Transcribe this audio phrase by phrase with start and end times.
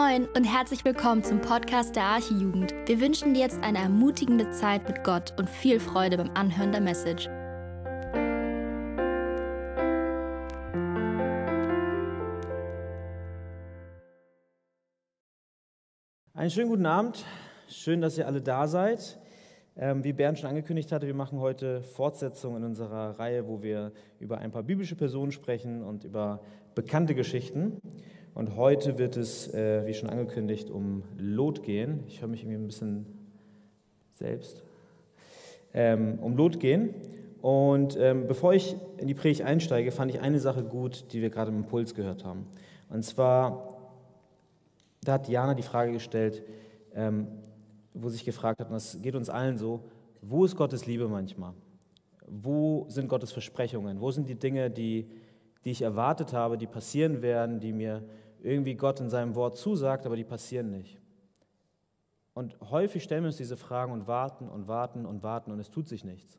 [0.00, 2.72] Moin und herzlich willkommen zum Podcast der Archijugend.
[2.86, 6.80] Wir wünschen dir jetzt eine ermutigende Zeit mit Gott und viel Freude beim Anhören der
[6.80, 7.28] Message.
[16.32, 17.26] Einen schönen guten Abend.
[17.68, 19.18] Schön, dass ihr alle da seid.
[19.76, 23.92] Ähm, wie Bernd schon angekündigt hatte, wir machen heute Fortsetzung in unserer Reihe, wo wir
[24.18, 26.40] über ein paar biblische Personen sprechen und über
[26.74, 27.82] bekannte Geschichten.
[28.34, 32.04] Und heute wird es, äh, wie schon angekündigt, um Lot gehen.
[32.06, 33.06] Ich höre mich irgendwie ein bisschen
[34.12, 34.62] selbst.
[35.74, 36.94] Ähm, um Lot gehen.
[37.42, 41.30] Und ähm, bevor ich in die Predigt einsteige, fand ich eine Sache gut, die wir
[41.30, 42.46] gerade im Impuls gehört haben.
[42.88, 43.78] Und zwar,
[45.02, 46.42] da hat Diana die Frage gestellt,
[46.94, 47.28] ähm,
[47.94, 49.80] wo sich gefragt hat, und das geht uns allen so,
[50.22, 51.54] wo ist Gottes Liebe manchmal?
[52.26, 54.00] Wo sind Gottes Versprechungen?
[54.00, 55.08] Wo sind die Dinge, die
[55.64, 58.02] die ich erwartet habe, die passieren werden, die mir
[58.42, 60.98] irgendwie Gott in seinem Wort zusagt, aber die passieren nicht.
[62.32, 65.70] Und häufig stellen wir uns diese Fragen und warten und warten und warten und es
[65.70, 66.38] tut sich nichts.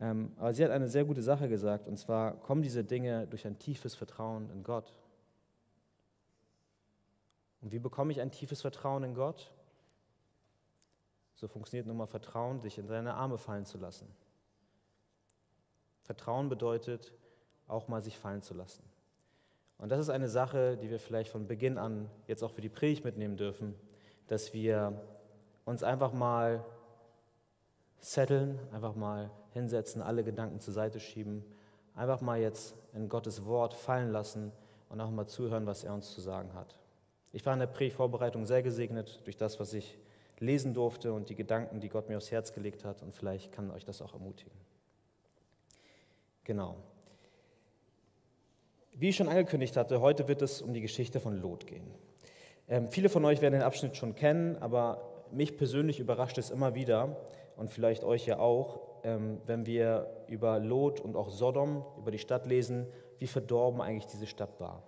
[0.00, 3.46] Ähm, aber sie hat eine sehr gute Sache gesagt, und zwar kommen diese Dinge durch
[3.46, 4.92] ein tiefes Vertrauen in Gott.
[7.60, 9.52] Und wie bekomme ich ein tiefes Vertrauen in Gott?
[11.34, 14.08] So funktioniert nun mal Vertrauen, sich in seine Arme fallen zu lassen.
[16.02, 17.12] Vertrauen bedeutet,
[17.72, 18.82] auch mal sich fallen zu lassen.
[19.78, 22.68] Und das ist eine Sache, die wir vielleicht von Beginn an jetzt auch für die
[22.68, 23.74] Predigt mitnehmen dürfen,
[24.28, 25.00] dass wir
[25.64, 26.64] uns einfach mal
[27.98, 31.44] setteln, einfach mal hinsetzen, alle Gedanken zur Seite schieben,
[31.94, 34.52] einfach mal jetzt in Gottes Wort fallen lassen
[34.88, 36.76] und auch mal zuhören, was er uns zu sagen hat.
[37.32, 39.98] Ich war in der Predigtvorbereitung sehr gesegnet durch das, was ich
[40.38, 43.70] lesen durfte und die Gedanken, die Gott mir aufs Herz gelegt hat und vielleicht kann
[43.70, 44.52] euch das auch ermutigen.
[46.44, 46.76] Genau.
[48.94, 51.94] Wie ich schon angekündigt hatte, heute wird es um die Geschichte von Lot gehen.
[52.68, 56.74] Ähm, viele von euch werden den Abschnitt schon kennen, aber mich persönlich überrascht es immer
[56.74, 57.16] wieder
[57.56, 62.18] und vielleicht euch ja auch, ähm, wenn wir über Lot und auch Sodom, über die
[62.18, 62.86] Stadt lesen,
[63.18, 64.82] wie verdorben eigentlich diese Stadt war.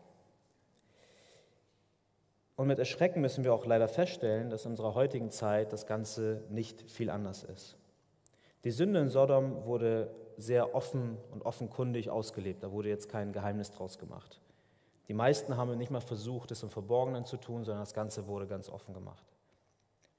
[2.56, 6.44] Und mit Erschrecken müssen wir auch leider feststellen, dass in unserer heutigen Zeit das Ganze
[6.50, 7.76] nicht viel anders ist.
[8.65, 12.62] Die Sünde in Sodom wurde sehr offen und offenkundig ausgelebt.
[12.62, 14.41] Da wurde jetzt kein Geheimnis draus gemacht.
[15.09, 18.47] Die meisten haben nicht mal versucht, es im Verborgenen zu tun, sondern das Ganze wurde
[18.47, 19.25] ganz offen gemacht.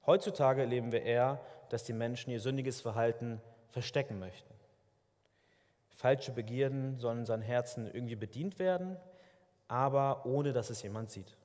[0.06, 3.40] Heutzutage erleben wir eher, dass die Menschen ihr sündiges Verhalten
[3.70, 4.54] verstecken möchten.
[5.96, 8.96] Falsche Begierden sollen in seinen Herzen irgendwie bedient werden,
[9.66, 11.36] aber ohne dass es jemand sieht.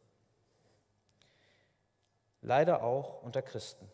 [2.42, 3.88] Leider auch unter Christen.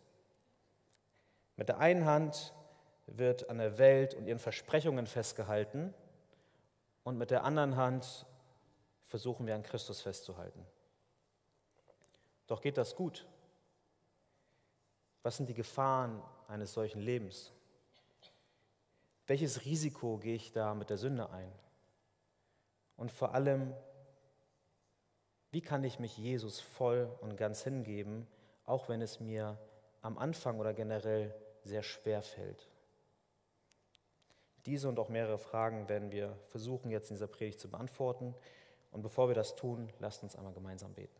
[1.56, 2.54] Mit der einen Hand
[3.08, 5.94] wird an der Welt und ihren Versprechungen festgehalten
[7.04, 8.26] und mit der anderen Hand
[9.08, 10.66] versuchen wir an Christus festzuhalten.
[12.48, 13.26] Doch geht das gut?
[15.24, 17.52] Was sind die Gefahren eines solchen Lebens?
[19.26, 21.52] Welches Risiko gehe ich da mit der Sünde ein?
[22.96, 23.74] Und vor allem,
[25.52, 28.28] wie kann ich mich Jesus voll und ganz hingeben,
[28.66, 29.58] auch wenn es mir
[30.02, 32.70] am Anfang oder generell sehr schwer fällt?
[34.68, 38.36] Diese und auch mehrere Fragen werden wir versuchen jetzt in dieser Predigt zu beantworten.
[38.92, 41.16] Und bevor wir das tun, lasst uns einmal gemeinsam beten.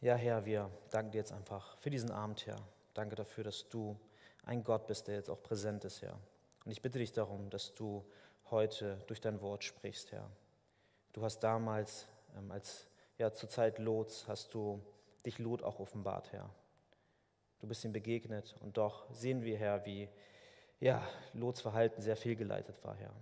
[0.00, 2.56] Ja, Herr, wir danken dir jetzt einfach für diesen Abend, Herr.
[2.94, 4.00] Danke dafür, dass du
[4.44, 6.18] ein Gott bist, der jetzt auch präsent ist, Herr.
[6.64, 8.06] Und ich bitte dich darum, dass du
[8.50, 10.30] heute durch dein Wort sprichst, Herr.
[11.12, 12.86] Du hast damals, ähm, als
[13.18, 14.80] ja, zur Zeit Lots, hast du
[15.26, 16.48] dich Lot auch offenbart, Herr.
[17.60, 20.08] Du bist ihm begegnet und doch sehen wir, Herr, wie
[20.80, 23.14] ja, Lots Verhalten sehr fehlgeleitet war, Herr.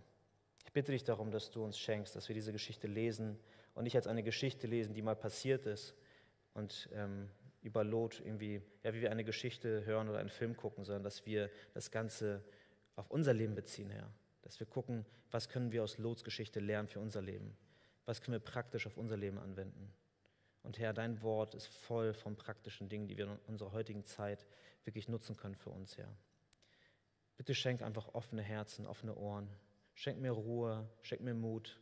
[0.66, 3.38] Ich bitte dich darum, dass du uns schenkst, dass wir diese Geschichte lesen
[3.74, 5.94] und nicht als eine Geschichte lesen, die mal passiert ist
[6.52, 7.30] und ähm,
[7.62, 11.24] über Lot irgendwie, ja, wie wir eine Geschichte hören oder einen Film gucken, sondern dass
[11.26, 12.44] wir das Ganze
[12.94, 14.10] auf unser Leben beziehen, Herr.
[14.42, 17.56] Dass wir gucken, was können wir aus Lots Geschichte lernen für unser Leben?
[18.04, 19.92] Was können wir praktisch auf unser Leben anwenden?
[20.66, 24.44] Und Herr, dein Wort ist voll von praktischen Dingen, die wir in unserer heutigen Zeit
[24.84, 26.12] wirklich nutzen können für uns, Herr.
[27.36, 29.48] Bitte schenk einfach offene Herzen, offene Ohren.
[29.94, 31.80] Schenk mir Ruhe, schenk mir Mut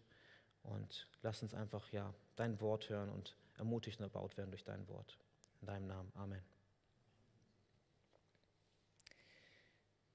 [0.65, 4.87] und lass uns einfach ja dein Wort hören und ermutigt und erbaut werden durch dein
[4.89, 5.17] Wort.
[5.63, 6.13] In deinem Namen.
[6.15, 6.43] Amen.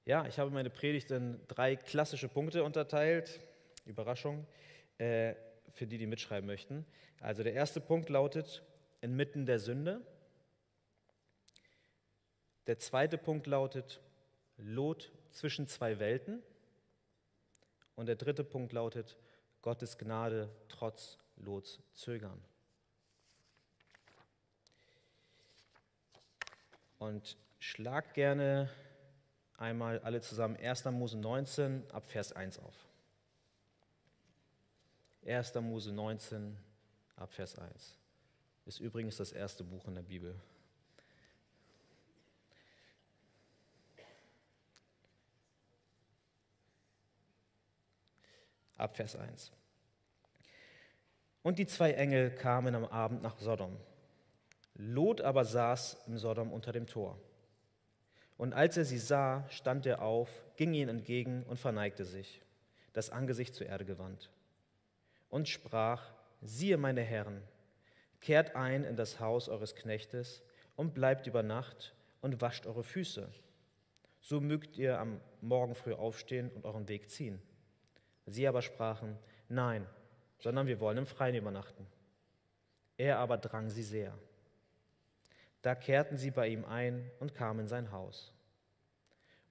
[0.04, 3.40] Ja, ich habe meine Predigt in drei klassische Punkte unterteilt.
[3.84, 4.46] Überraschung.
[4.96, 5.34] Äh,
[5.72, 6.86] für die, die mitschreiben möchten.
[7.20, 8.62] Also der erste Punkt lautet,
[9.00, 10.00] inmitten der Sünde.
[12.66, 14.00] Der zweite Punkt lautet,
[14.56, 16.42] Lot zwischen zwei Welten.
[17.94, 19.16] Und der dritte Punkt lautet,
[19.62, 22.42] Gottes Gnade trotz Lots Zögern.
[26.98, 28.68] Und schlag gerne
[29.56, 30.84] einmal alle zusammen 1.
[30.86, 32.89] Mose 19 ab Vers 1 auf.
[35.24, 35.54] 1.
[35.56, 36.56] Mose 19
[37.16, 37.96] ab Vers 1.
[38.66, 40.34] Ist übrigens das erste Buch in der Bibel.
[48.76, 49.52] Ab Vers 1.
[51.42, 53.76] Und die zwei Engel kamen am Abend nach Sodom.
[54.74, 57.18] Lot aber saß im Sodom unter dem Tor.
[58.38, 62.40] Und als er sie sah, stand er auf, ging ihnen entgegen und verneigte sich,
[62.94, 64.30] das Angesicht zur Erde gewandt,
[65.30, 66.12] und sprach,
[66.42, 67.42] siehe meine Herren,
[68.20, 70.42] kehrt ein in das Haus eures Knechtes
[70.76, 73.30] und bleibt über Nacht und wascht eure Füße.
[74.20, 77.40] So mögt ihr am Morgen früh aufstehen und euren Weg ziehen.
[78.26, 79.18] Sie aber sprachen,
[79.48, 79.86] nein,
[80.38, 81.86] sondern wir wollen im Freien übernachten.
[82.96, 84.16] Er aber drang sie sehr.
[85.62, 88.32] Da kehrten sie bei ihm ein und kamen in sein Haus.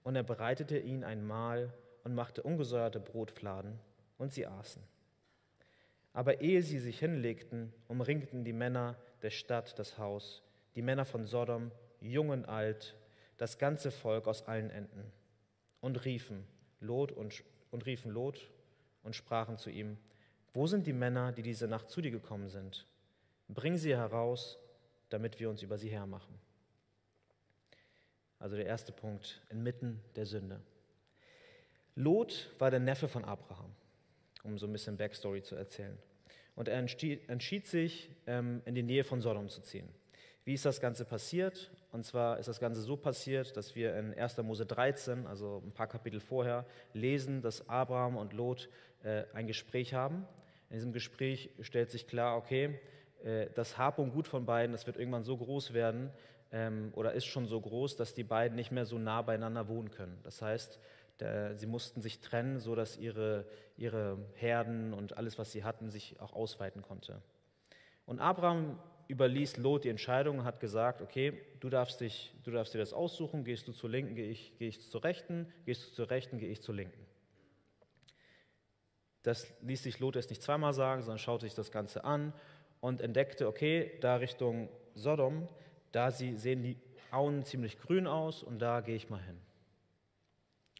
[0.03, 1.73] Und er bereitete ihnen ein Mahl
[2.03, 3.79] und machte ungesäuerte Brotfladen,
[4.17, 4.83] und sie aßen.
[6.13, 10.44] Aber ehe sie sich hinlegten, umringten die Männer der Stadt das Haus,
[10.75, 11.71] die Männer von Sodom,
[12.01, 12.95] jung und alt,
[13.38, 15.11] das ganze Volk aus allen Enden,
[15.81, 16.45] und riefen
[16.81, 18.50] Lot und, und riefen Lot
[19.03, 19.97] und sprachen zu ihm:
[20.53, 22.85] Wo sind die Männer, die diese Nacht zu dir gekommen sind?
[23.47, 24.59] Bring sie heraus
[25.09, 26.39] damit wir uns über sie hermachen.
[28.38, 30.62] Also der erste Punkt, inmitten der Sünde.
[31.95, 33.75] Lot war der Neffe von Abraham,
[34.44, 35.97] um so ein bisschen Backstory zu erzählen.
[36.56, 39.88] Und er entschied, entschied sich, ähm, in die Nähe von Sodom zu ziehen.
[40.44, 41.71] Wie ist das Ganze passiert?
[41.91, 44.38] Und zwar ist das Ganze so passiert, dass wir in 1.
[44.39, 48.69] Mose 13, also ein paar Kapitel vorher, lesen, dass Abraham und Lot
[49.03, 50.25] äh, ein Gespräch haben.
[50.69, 52.80] In diesem Gespräch stellt sich klar, okay,
[53.24, 56.12] äh, das Hab und Gut von beiden, das wird irgendwann so groß werden
[56.51, 59.91] ähm, oder ist schon so groß, dass die beiden nicht mehr so nah beieinander wohnen
[59.91, 60.19] können.
[60.24, 60.80] Das heißt,
[61.19, 63.45] der, sie mussten sich trennen, sodass ihre,
[63.77, 67.21] ihre Herden und alles, was sie hatten, sich auch ausweiten konnte.
[68.06, 72.74] Und Abraham überließ Lot die Entscheidung und hat gesagt, okay, du darfst, dich, du darfst
[72.74, 75.94] dir das aussuchen, gehst du zur Linken, gehe ich, gehe ich zur Rechten, gehst du
[75.94, 77.06] zur Rechten, gehe ich zur Linken.
[79.24, 82.33] Das ließ sich Lot erst nicht zweimal sagen, sondern schaute sich das Ganze an
[82.80, 85.50] und entdeckte, okay, da Richtung Sodom,
[85.92, 86.77] da sehen die
[87.12, 89.42] Auen ziemlich grün aus und da gehe ich mal hin.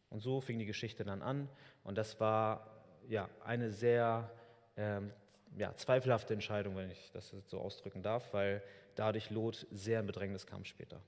[0.10, 1.48] Und so fing die Geschichte dann an
[1.84, 2.68] und das war
[3.08, 4.30] ja eine sehr
[4.76, 5.12] ähm,
[5.58, 8.64] ja, zweifelhafte Entscheidung, wenn ich das so ausdrücken darf, weil
[8.96, 11.02] dadurch Lot sehr in Bedrängnis kam später.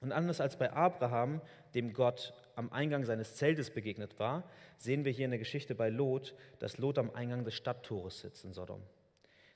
[0.00, 1.42] Und anders als bei Abraham,
[1.74, 4.44] dem Gott am Eingang seines Zeltes begegnet war,
[4.78, 8.44] sehen wir hier in der Geschichte bei Lot, dass Lot am Eingang des Stadttores sitzt
[8.44, 8.82] in Sodom.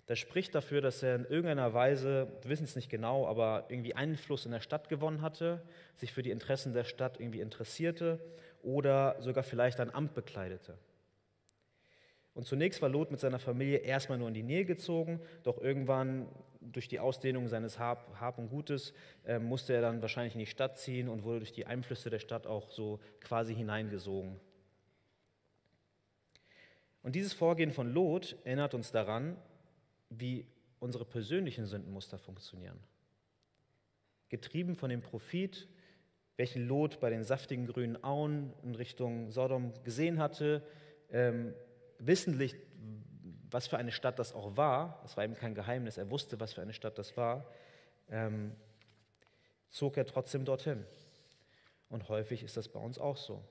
[0.07, 3.95] Das spricht dafür, dass er in irgendeiner Weise, wir wissen es nicht genau, aber irgendwie
[3.95, 5.63] Einfluss in der Stadt gewonnen hatte,
[5.95, 8.21] sich für die Interessen der Stadt irgendwie interessierte
[8.63, 10.77] oder sogar vielleicht ein Amt bekleidete.
[12.35, 16.29] Und zunächst war Lot mit seiner Familie erstmal nur in die Nähe gezogen, doch irgendwann
[16.61, 18.93] durch die Ausdehnung seines Hab, Hab und Gutes
[19.25, 22.19] äh, musste er dann wahrscheinlich in die Stadt ziehen und wurde durch die Einflüsse der
[22.19, 24.41] Stadt auch so quasi hineingesogen.
[27.03, 29.37] Und dieses Vorgehen von Lot erinnert uns daran,
[30.21, 30.47] wie
[30.81, 32.79] unsere persönlichen Sündenmuster funktionieren.
[34.29, 35.69] Getrieben von dem Profit,
[36.37, 40.63] welchen Lot bei den saftigen grünen Auen in Richtung Sodom gesehen hatte,
[41.11, 41.55] ähm,
[41.99, 42.57] wissentlich,
[43.51, 46.53] was für eine Stadt das auch war, das war ihm kein Geheimnis, er wusste, was
[46.53, 47.47] für eine Stadt das war,
[48.11, 48.53] ähm,
[49.69, 50.85] zog er trotzdem dorthin.
[51.89, 53.45] Und häufig ist das bei uns auch so.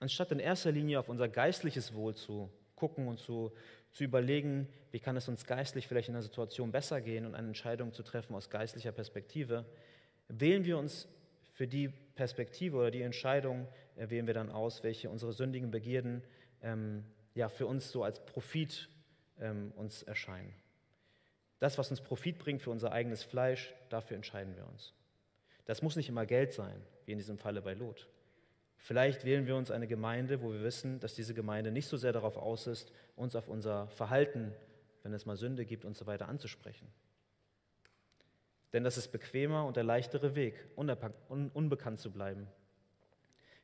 [0.00, 3.52] Anstatt in erster Linie auf unser geistliches Wohl zu gucken und zu,
[3.92, 7.48] zu überlegen, wie kann es uns geistlich vielleicht in der Situation besser gehen und eine
[7.48, 9.64] Entscheidung zu treffen aus geistlicher Perspektive,
[10.28, 11.08] wählen wir uns
[11.52, 13.66] für die Perspektive oder die Entscheidung,
[13.96, 16.22] äh, wählen wir dann aus, welche unsere sündigen Begierden
[16.62, 17.04] ähm,
[17.34, 18.88] ja, für uns so als Profit
[19.40, 20.54] ähm, uns erscheinen.
[21.58, 24.94] Das, was uns Profit bringt für unser eigenes Fleisch, dafür entscheiden wir uns.
[25.64, 28.08] Das muss nicht immer Geld sein, wie in diesem Falle bei Lot.
[28.78, 32.12] Vielleicht wählen wir uns eine Gemeinde, wo wir wissen, dass diese Gemeinde nicht so sehr
[32.12, 34.54] darauf aus ist, uns auf unser Verhalten,
[35.02, 36.86] wenn es mal Sünde gibt und so weiter anzusprechen.
[38.72, 42.46] Denn das ist bequemer und der leichtere Weg, unbekannt zu bleiben.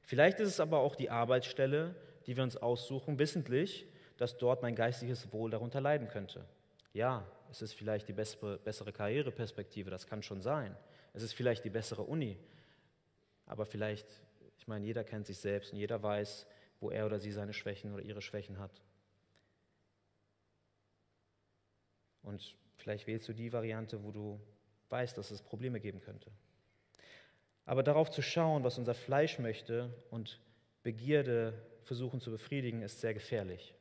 [0.03, 1.95] Vielleicht ist es aber auch die Arbeitsstelle,
[2.27, 6.45] die wir uns aussuchen, wissentlich, dass dort mein geistiges Wohl darunter leiden könnte.
[6.93, 10.77] Ja, es ist vielleicht die bessere, bessere Karriereperspektive, das kann schon sein.
[11.13, 12.37] Es ist vielleicht die bessere Uni,
[13.47, 14.07] aber vielleicht
[14.59, 16.47] ich meine, jeder kennt sich selbst und jeder weiß,
[16.81, 18.83] wo er oder sie seine Schwächen oder ihre Schwächen hat.
[22.23, 24.41] Und vielleicht wählst du die Variante, wo du
[24.89, 26.31] weißt, dass es Probleme geben könnte.
[27.67, 30.41] Aber darauf zu schauen, was unser Fleisch möchte und
[30.83, 33.75] Begierde versuchen zu befriedigen, ist sehr gefährlich.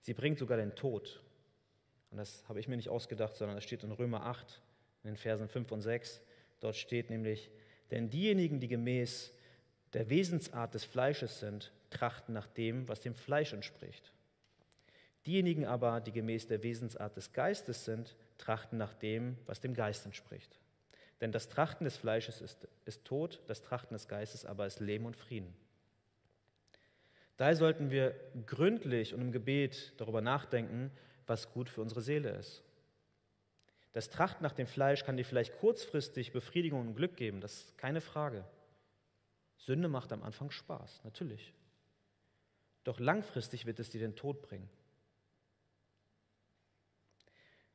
[0.00, 1.22] Sie bringt sogar den Tod.
[2.10, 4.60] Und das habe ich mir nicht ausgedacht, sondern es steht in Römer 8,
[5.04, 6.22] in den Versen 5 und 6.
[6.60, 7.50] Dort steht nämlich,
[7.90, 9.32] denn diejenigen, die gemäß
[9.92, 14.12] der Wesensart des Fleisches sind, trachten nach dem, was dem Fleisch entspricht.
[15.26, 20.06] Diejenigen aber, die gemäß der Wesensart des Geistes sind, trachten nach dem, was dem Geist
[20.06, 20.58] entspricht.
[21.20, 25.06] Denn das Trachten des Fleisches ist, ist Tod, das Trachten des Geistes aber ist Leben
[25.06, 25.54] und Frieden.
[27.36, 28.14] Daher sollten wir
[28.46, 30.90] gründlich und im Gebet darüber nachdenken,
[31.26, 32.62] was gut für unsere Seele ist.
[33.92, 37.78] Das Trachten nach dem Fleisch kann dir vielleicht kurzfristig Befriedigung und Glück geben, das ist
[37.78, 38.44] keine Frage.
[39.56, 41.52] Sünde macht am Anfang Spaß, natürlich.
[42.84, 44.68] Doch langfristig wird es dir den Tod bringen.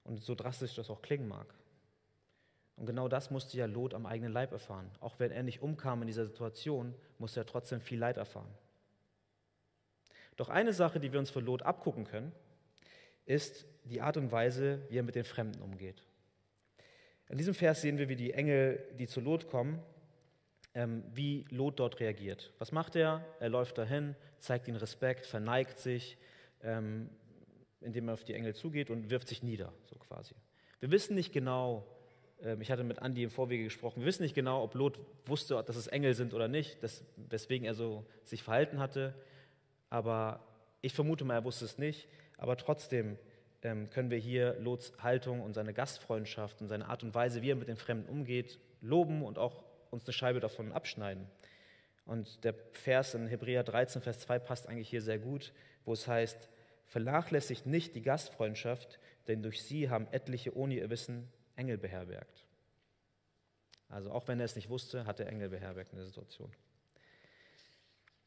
[0.04, 1.54] Und so drastisch das auch klingen mag.
[2.76, 4.90] Und genau das musste ja Lot am eigenen Leib erfahren.
[5.00, 8.52] Auch wenn er nicht umkam in dieser Situation, musste er trotzdem viel Leid erfahren.
[10.36, 12.32] Doch eine Sache, die wir uns von Lot abgucken können,
[13.26, 16.04] ist die Art und Weise, wie er mit den Fremden umgeht.
[17.30, 19.82] In diesem Vers sehen wir, wie die Engel, die zu Lot kommen,
[20.74, 22.54] ähm, wie Lot dort reagiert.
[22.60, 23.26] Was macht er?
[23.40, 26.18] Er läuft dahin, zeigt ihnen Respekt, verneigt sich,
[26.62, 27.10] ähm,
[27.82, 30.36] indem er auf die Engel zugeht und wirft sich nieder, so quasi.
[30.80, 31.86] Wir wissen nicht genau,
[32.42, 35.62] ähm, ich hatte mit Andi im Vorwege gesprochen, wir wissen nicht genau, ob Lot wusste,
[35.66, 36.78] dass es Engel sind oder nicht,
[37.16, 39.14] weswegen er so sich verhalten hatte,
[39.90, 40.46] aber
[40.82, 42.08] ich vermute mal, er wusste es nicht,
[42.44, 43.18] aber trotzdem
[43.62, 47.52] ähm, können wir hier Lots Haltung und seine Gastfreundschaft und seine Art und Weise, wie
[47.52, 51.26] er mit den Fremden umgeht, loben und auch uns eine Scheibe davon abschneiden.
[52.06, 55.54] Und der Vers in Hebräer 13, Vers 2 passt eigentlich hier sehr gut,
[55.86, 56.50] wo es heißt,
[56.84, 62.46] vernachlässigt nicht die Gastfreundschaft, denn durch sie haben etliche ohne ihr Wissen Engel beherbergt.
[63.88, 66.52] Also auch wenn er es nicht wusste, hat er Engel beherbergt in der Situation.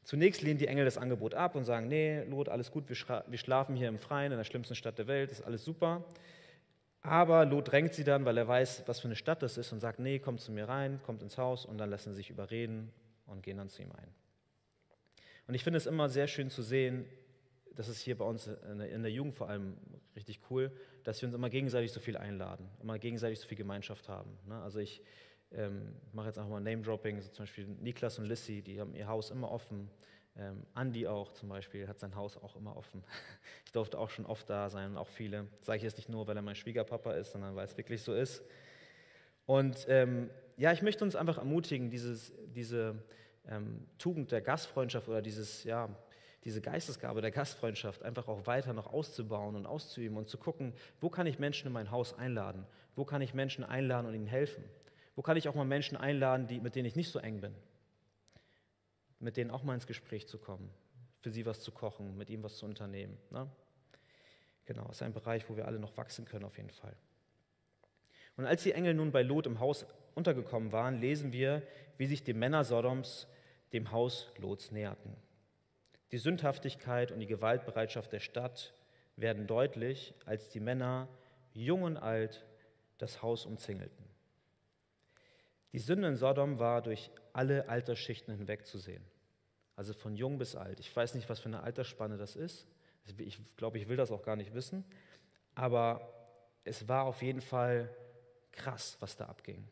[0.07, 3.37] Zunächst lehnen die Engel das Angebot ab und sagen, nee, Lot, alles gut, wir, wir
[3.37, 6.05] schlafen hier im Freien, in der schlimmsten Stadt der Welt, ist alles super.
[7.01, 9.81] Aber Lot drängt sie dann, weil er weiß, was für eine Stadt das ist und
[9.81, 12.89] sagt, nee, kommt zu mir rein, kommt ins Haus und dann lassen sie sich überreden
[13.25, 14.07] und gehen dann zu ihm ein.
[15.45, 17.03] Und ich finde es immer sehr schön zu sehen,
[17.75, 19.75] das ist hier bei uns in der Jugend vor allem
[20.15, 20.71] richtig cool,
[21.03, 24.37] dass wir uns immer gegenseitig so viel einladen, immer gegenseitig so viel Gemeinschaft haben.
[24.47, 24.55] Ne?
[24.61, 25.01] Also ich
[25.51, 29.07] ähm, mache jetzt einfach mal Name-Dropping, so zum Beispiel Niklas und Lissy, die haben ihr
[29.07, 29.89] Haus immer offen.
[30.37, 33.03] Ähm, Andi auch zum Beispiel hat sein Haus auch immer offen.
[33.65, 35.47] Ich durfte auch schon oft da sein auch viele.
[35.61, 38.13] Sage ich jetzt nicht nur, weil er mein Schwiegerpapa ist, sondern weil es wirklich so
[38.13, 38.41] ist.
[39.45, 42.95] Und ähm, ja, ich möchte uns einfach ermutigen, dieses, diese
[43.47, 45.89] ähm, Tugend der Gastfreundschaft oder dieses, ja,
[46.43, 51.09] diese Geistesgabe der Gastfreundschaft einfach auch weiter noch auszubauen und auszuüben und zu gucken, wo
[51.09, 52.65] kann ich Menschen in mein Haus einladen?
[52.95, 54.63] Wo kann ich Menschen einladen und ihnen helfen?
[55.17, 57.55] Wo kann ich auch mal Menschen einladen, die, mit denen ich nicht so eng bin?
[59.19, 60.69] Mit denen auch mal ins Gespräch zu kommen,
[61.21, 63.17] für sie was zu kochen, mit ihnen was zu unternehmen.
[63.31, 63.49] Ne?
[64.65, 66.95] Genau, ist ein Bereich, wo wir alle noch wachsen können, auf jeden Fall.
[68.35, 71.63] Und als die Engel nun bei Lot im Haus untergekommen waren, lesen wir,
[71.97, 73.27] wie sich die Männer Sodoms
[73.73, 75.15] dem Haus Lots näherten.
[76.11, 78.75] Die Sündhaftigkeit und die Gewaltbereitschaft der Stadt
[79.15, 81.07] werden deutlich, als die Männer,
[81.53, 82.45] jung und alt,
[82.99, 84.06] das Haus umzingelten.
[85.73, 89.03] Die Sünde in Sodom war durch alle Altersschichten hinweg zu sehen.
[89.75, 90.79] Also von jung bis alt.
[90.79, 92.67] Ich weiß nicht, was für eine Altersspanne das ist.
[93.17, 94.83] Ich glaube, ich will das auch gar nicht wissen.
[95.55, 96.13] Aber
[96.63, 97.89] es war auf jeden Fall
[98.51, 99.67] krass, was da abging.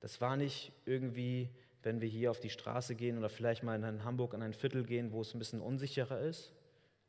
[0.00, 1.50] Das war nicht irgendwie
[1.84, 4.84] wenn wir hier auf die Straße gehen oder vielleicht mal in Hamburg an ein Viertel
[4.84, 6.52] gehen, wo es ein bisschen unsicherer ist,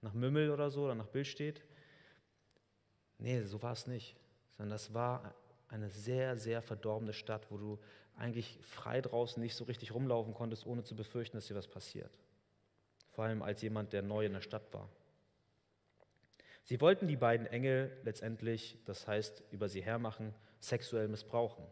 [0.02, 1.64] nach Mümmel oder so oder nach Billstedt.
[3.18, 4.16] Nee, so war es nicht,
[4.58, 5.34] sondern das war
[5.68, 7.80] eine sehr, sehr verdorbene Stadt, wo du
[8.16, 12.18] eigentlich frei draußen nicht so richtig rumlaufen konntest, ohne zu befürchten, dass dir was passiert.
[13.12, 14.90] Vor allem als jemand, der neu in der Stadt war.
[16.64, 21.66] Sie wollten die beiden Engel letztendlich, das heißt über sie hermachen, sexuell missbrauchen.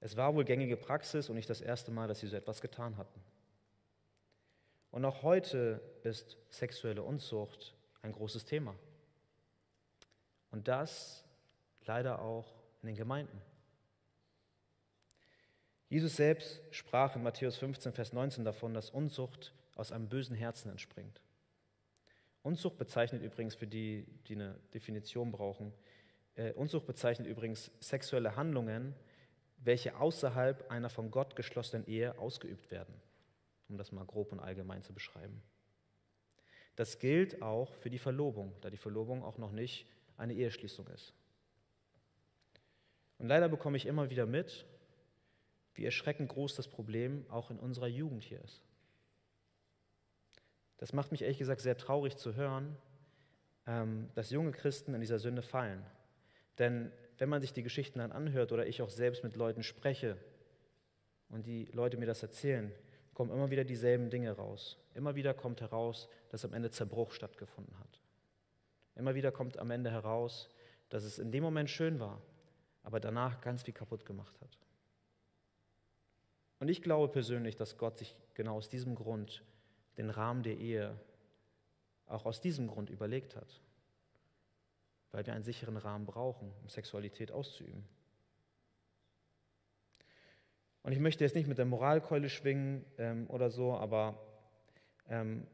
[0.00, 2.96] Es war wohl gängige Praxis und nicht das erste Mal, dass sie so etwas getan
[2.96, 3.20] hatten.
[4.90, 8.76] Und auch heute ist sexuelle Unzucht ein großes Thema.
[10.52, 11.23] Und das
[11.86, 13.40] leider auch in den Gemeinden.
[15.88, 20.70] Jesus selbst sprach in Matthäus 15, Vers 19 davon, dass Unzucht aus einem bösen Herzen
[20.70, 21.20] entspringt.
[22.42, 25.72] Unzucht bezeichnet übrigens, für die, die eine Definition brauchen,
[26.34, 28.94] äh, Unzucht bezeichnet übrigens sexuelle Handlungen,
[29.58, 32.94] welche außerhalb einer von Gott geschlossenen Ehe ausgeübt werden,
[33.68, 35.42] um das mal grob und allgemein zu beschreiben.
[36.76, 39.86] Das gilt auch für die Verlobung, da die Verlobung auch noch nicht
[40.16, 41.14] eine Eheschließung ist.
[43.24, 44.66] Und leider bekomme ich immer wieder mit,
[45.72, 48.60] wie erschreckend groß das Problem auch in unserer Jugend hier ist.
[50.76, 52.76] Das macht mich ehrlich gesagt sehr traurig zu hören,
[53.66, 55.86] ähm, dass junge Christen in dieser Sünde fallen.
[56.58, 60.18] Denn wenn man sich die Geschichten dann anhört oder ich auch selbst mit Leuten spreche
[61.30, 62.70] und die Leute mir das erzählen,
[63.14, 64.76] kommen immer wieder dieselben Dinge raus.
[64.92, 68.02] Immer wieder kommt heraus, dass am Ende Zerbruch stattgefunden hat.
[68.96, 70.50] Immer wieder kommt am Ende heraus,
[70.90, 72.20] dass es in dem Moment schön war,
[72.84, 74.58] aber danach ganz viel kaputt gemacht hat.
[76.60, 79.42] Und ich glaube persönlich, dass Gott sich genau aus diesem Grund
[79.96, 80.98] den Rahmen der Ehe
[82.06, 83.60] auch aus diesem Grund überlegt hat,
[85.10, 87.84] weil wir einen sicheren Rahmen brauchen, um Sexualität auszuüben.
[90.82, 94.18] Und ich möchte jetzt nicht mit der Moralkeule schwingen ähm, oder so, aber
[95.08, 95.46] ähm,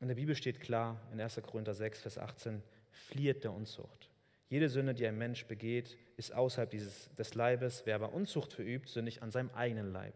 [0.00, 1.40] in der Bibel steht klar in 1.
[1.42, 4.09] Korinther 6, Vers 18, flieht der Unzucht.
[4.50, 7.82] Jede Sünde, die ein Mensch begeht, ist außerhalb dieses, des Leibes.
[7.86, 10.14] Wer aber Unzucht verübt, sündigt an seinem eigenen Leib.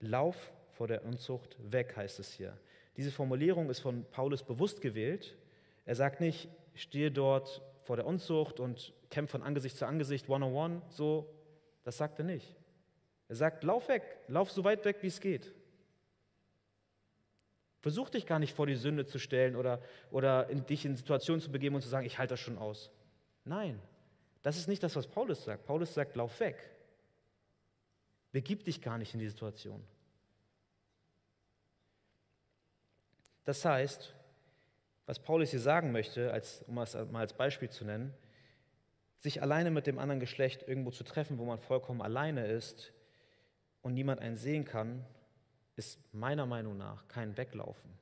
[0.00, 2.58] Lauf vor der Unzucht weg, heißt es hier.
[2.96, 5.36] Diese Formulierung ist von Paulus bewusst gewählt.
[5.84, 10.80] Er sagt nicht, stehe dort vor der Unzucht und kämpfe von Angesicht zu Angesicht, one-on-one,
[10.88, 11.28] so
[11.84, 12.56] das sagt er nicht.
[13.28, 15.52] Er sagt, lauf weg, lauf so weit weg, wie es geht.
[17.80, 21.42] Versuch dich gar nicht vor die Sünde zu stellen oder, oder in, dich in Situationen
[21.42, 22.90] zu begeben und zu sagen, ich halte das schon aus.
[23.44, 23.80] Nein,
[24.42, 25.64] das ist nicht das, was Paulus sagt.
[25.66, 26.70] Paulus sagt, lauf weg.
[28.32, 29.82] Begib dich gar nicht in die Situation.
[33.44, 34.14] Das heißt,
[35.06, 38.12] was Paulus hier sagen möchte, als, um es mal als Beispiel zu nennen,
[39.18, 42.92] sich alleine mit dem anderen Geschlecht irgendwo zu treffen, wo man vollkommen alleine ist
[43.82, 45.04] und niemand einen sehen kann,
[45.76, 47.98] ist meiner Meinung nach kein Weglaufen.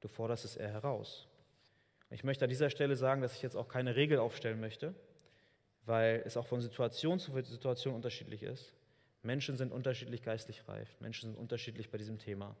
[0.00, 1.29] Du forderst es eher heraus.
[2.10, 4.94] Ich möchte an dieser Stelle sagen, dass ich jetzt auch keine Regel aufstellen möchte,
[5.86, 8.74] weil es auch von Situation zu Situation unterschiedlich ist.
[9.22, 12.56] Menschen sind unterschiedlich geistlich reif, Menschen sind unterschiedlich bei diesem Thema.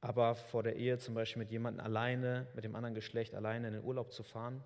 [0.00, 3.74] Aber vor der Ehe zum Beispiel mit jemandem alleine, mit dem anderen Geschlecht alleine in
[3.74, 4.62] den Urlaub zu fahren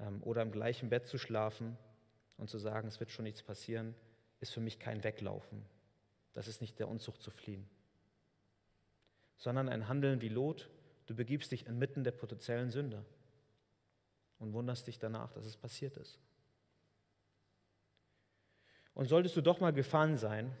[0.00, 1.78] ähm, oder im gleichen Bett zu schlafen
[2.36, 3.94] und zu sagen, es wird schon nichts passieren,
[4.40, 5.64] ist für mich kein Weglaufen.
[6.32, 7.68] Das ist nicht der Unzucht zu fliehen,
[9.36, 10.68] sondern ein Handeln wie Lot.
[11.08, 13.02] Du begibst dich inmitten der potenziellen Sünde
[14.38, 16.20] und wunderst dich danach, dass es passiert ist.
[18.92, 20.54] Und solltest du doch mal gefahren sein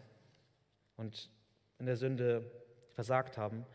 [0.96, 1.30] und
[1.78, 2.50] in der Sünde
[2.92, 3.66] versagt haben,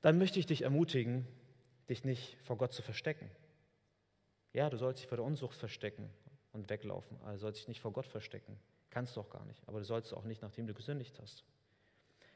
[0.00, 1.26] dann möchte ich dich ermutigen,
[1.88, 3.28] dich nicht vor Gott zu verstecken.
[4.52, 6.08] Ja, du sollst dich vor der Unsucht verstecken
[6.52, 8.60] und weglaufen, du sollst dich nicht vor Gott verstecken.
[8.90, 11.44] Kannst du auch gar nicht, aber du sollst auch nicht, nachdem du gesündigt hast.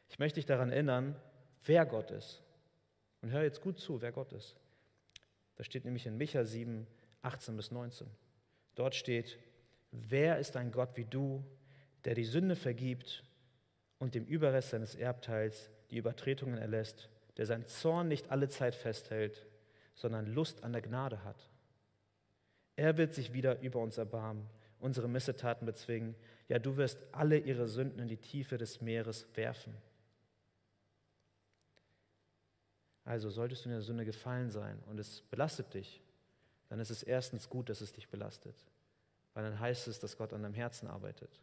[0.09, 1.15] Ich möchte dich daran erinnern,
[1.63, 2.43] wer Gott ist.
[3.23, 4.57] Und hör jetzt gut zu, wer Gott ist.
[5.57, 6.87] Das steht nämlich in Micha 7,
[7.23, 8.07] 18 bis 19.
[8.75, 9.39] Dort steht,
[9.91, 11.45] wer ist ein Gott wie du,
[12.05, 13.25] der die Sünde vergibt
[13.99, 19.47] und dem Überrest seines Erbteils die Übertretungen erlässt, der sein Zorn nicht alle Zeit festhält,
[19.95, 21.51] sondern Lust an der Gnade hat.
[22.77, 26.15] Er wird sich wieder über uns erbarmen, unsere Missetaten bezwingen.
[26.49, 29.75] Ja, du wirst alle ihre Sünden in die Tiefe des Meeres werfen.
[33.11, 36.01] Also solltest du in der Sünde gefallen sein und es belastet dich,
[36.69, 38.55] dann ist es erstens gut, dass es dich belastet,
[39.35, 41.41] weil dann heißt es, dass Gott an deinem Herzen arbeitet.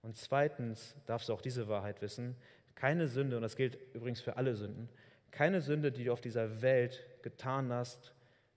[0.00, 2.36] Und zweitens darfst du auch diese Wahrheit wissen,
[2.74, 4.88] keine Sünde, und das gilt übrigens für alle Sünden,
[5.30, 8.14] keine Sünde, die du auf dieser Welt getan hast,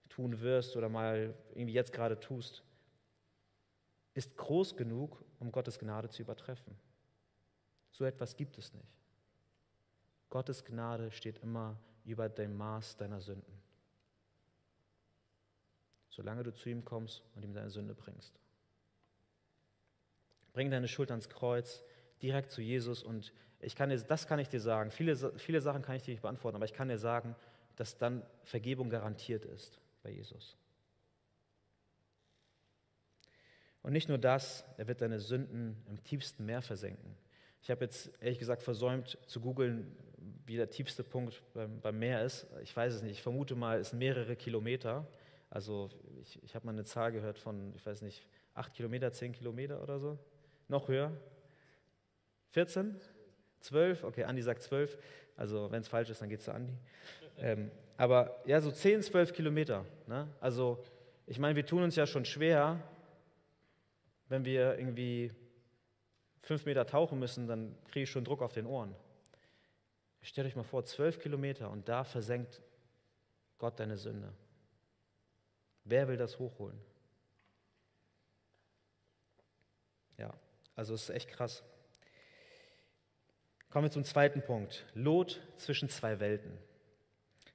[0.08, 2.62] tun wirst oder mal irgendwie jetzt gerade tust,
[4.14, 6.78] ist groß genug, um Gottes Gnade zu übertreffen.
[7.90, 8.96] So etwas gibt es nicht.
[10.30, 13.60] Gottes Gnade steht immer über dem Maß deiner Sünden.
[16.08, 18.40] Solange du zu ihm kommst und ihm deine Sünde bringst.
[20.54, 21.82] Bring deine Schuld ans Kreuz,
[22.22, 24.90] direkt zu Jesus und ich kann dir, das kann ich dir sagen.
[24.90, 27.34] Viele, viele Sachen kann ich dir nicht beantworten, aber ich kann dir sagen,
[27.74, 30.56] dass dann Vergebung garantiert ist bei Jesus.
[33.82, 37.16] Und nicht nur das, er wird deine Sünden im tiefsten Meer versenken.
[37.62, 39.96] Ich habe jetzt ehrlich gesagt versäumt zu googeln,
[40.46, 42.46] wie der tiefste Punkt beim, beim, Meer ist.
[42.62, 43.12] Ich weiß es nicht.
[43.12, 45.06] Ich vermute mal, es sind mehrere Kilometer.
[45.50, 45.90] Also
[46.22, 49.82] ich, ich habe mal eine Zahl gehört von, ich weiß nicht, acht Kilometer, zehn Kilometer
[49.82, 50.18] oder so.
[50.68, 51.12] Noch höher?
[52.50, 52.96] 14?
[53.60, 54.96] Zwölf, okay, Andi sagt zwölf,
[55.36, 56.72] also wenn es falsch ist, dann geht es zu Andi.
[57.38, 59.84] Ähm, aber ja, so zehn, zwölf Kilometer.
[60.06, 60.28] Ne?
[60.40, 60.82] Also
[61.26, 62.80] ich meine, wir tun uns ja schon schwer,
[64.28, 65.32] wenn wir irgendwie
[66.42, 68.94] fünf Meter tauchen müssen, dann kriege ich schon Druck auf den Ohren.
[70.22, 72.60] Stellt euch mal vor, zwölf Kilometer und da versenkt
[73.58, 74.32] Gott deine Sünde.
[75.84, 76.78] Wer will das hochholen?
[80.18, 80.34] Ja,
[80.74, 81.62] also es ist echt krass.
[83.70, 84.86] Kommen wir zum zweiten Punkt.
[84.94, 86.58] Lot zwischen zwei Welten.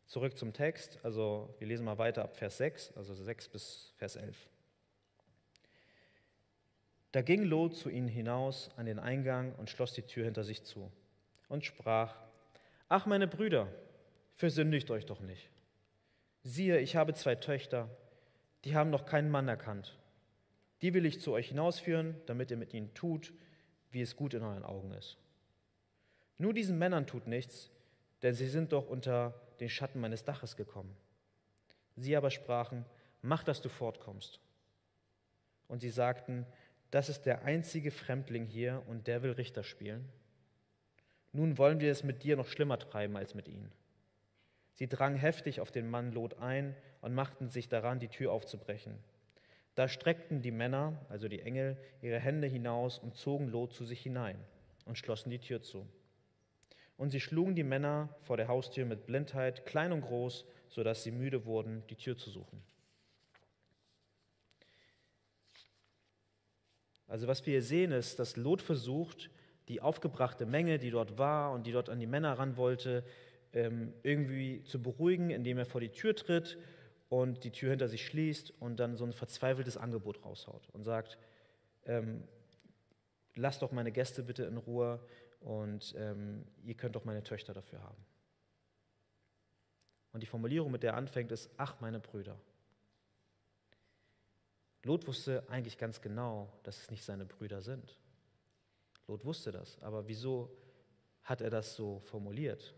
[0.06, 4.18] Zurück zum Text, also wir lesen mal weiter ab Vers 6, also 6 bis Vers
[4.18, 4.36] 11.
[7.12, 10.64] Da ging Lot zu ihnen hinaus an den Eingang und schloss die Tür hinter sich
[10.64, 10.92] zu
[11.50, 12.16] und sprach,
[12.94, 13.70] Ach meine Brüder,
[14.36, 15.50] versündigt euch doch nicht.
[16.44, 17.88] Siehe, ich habe zwei Töchter,
[18.66, 19.98] die haben noch keinen Mann erkannt.
[20.82, 23.32] Die will ich zu euch hinausführen, damit ihr mit ihnen tut,
[23.92, 25.16] wie es gut in euren Augen ist.
[26.38, 27.72] Nur diesen Männern tut nichts,
[28.24, 30.94] denn sie sind doch unter den Schatten meines Daches gekommen.
[31.96, 32.84] Sie aber sprachen,
[33.22, 34.42] mach, dass du fortkommst.
[35.70, 36.46] Und sie sagten,
[36.90, 40.12] das ist der einzige Fremdling hier und der will Richter spielen.
[41.34, 43.72] Nun wollen wir es mit dir noch schlimmer treiben als mit ihnen.
[44.74, 48.98] Sie drangen heftig auf den Mann Lot ein und machten sich daran, die Tür aufzubrechen.
[49.76, 54.02] Da streckten die Männer, also die Engel, ihre Hände hinaus und zogen Lot zu sich
[54.02, 54.38] hinein
[54.86, 55.88] und schlossen die Tür zu.
[56.98, 61.12] Und sie schlugen die Männer vor der Haustür mit Blindheit, klein und groß, sodass sie
[61.12, 62.62] müde wurden, die Tür zu suchen.
[67.08, 69.30] Also was wir hier sehen ist, dass Lot versucht,
[69.72, 73.04] die aufgebrachte Menge, die dort war und die dort an die Männer ran wollte,
[73.54, 76.58] ähm, irgendwie zu beruhigen, indem er vor die Tür tritt
[77.10, 81.18] und die Tür hinter sich schließt und dann so ein verzweifeltes Angebot raushaut und sagt,
[81.86, 82.24] ähm,
[83.36, 85.00] lasst doch meine Gäste bitte in Ruhe,
[85.42, 88.06] und ähm, ihr könnt doch meine Töchter dafür haben.
[90.14, 92.40] Und die Formulierung, mit der er anfängt, ist, ach meine Brüder.
[94.84, 97.98] Lot wusste eigentlich ganz genau, dass es nicht seine Brüder sind.
[99.12, 100.58] Lot wusste das, aber wieso
[101.24, 102.74] hat er das so formuliert?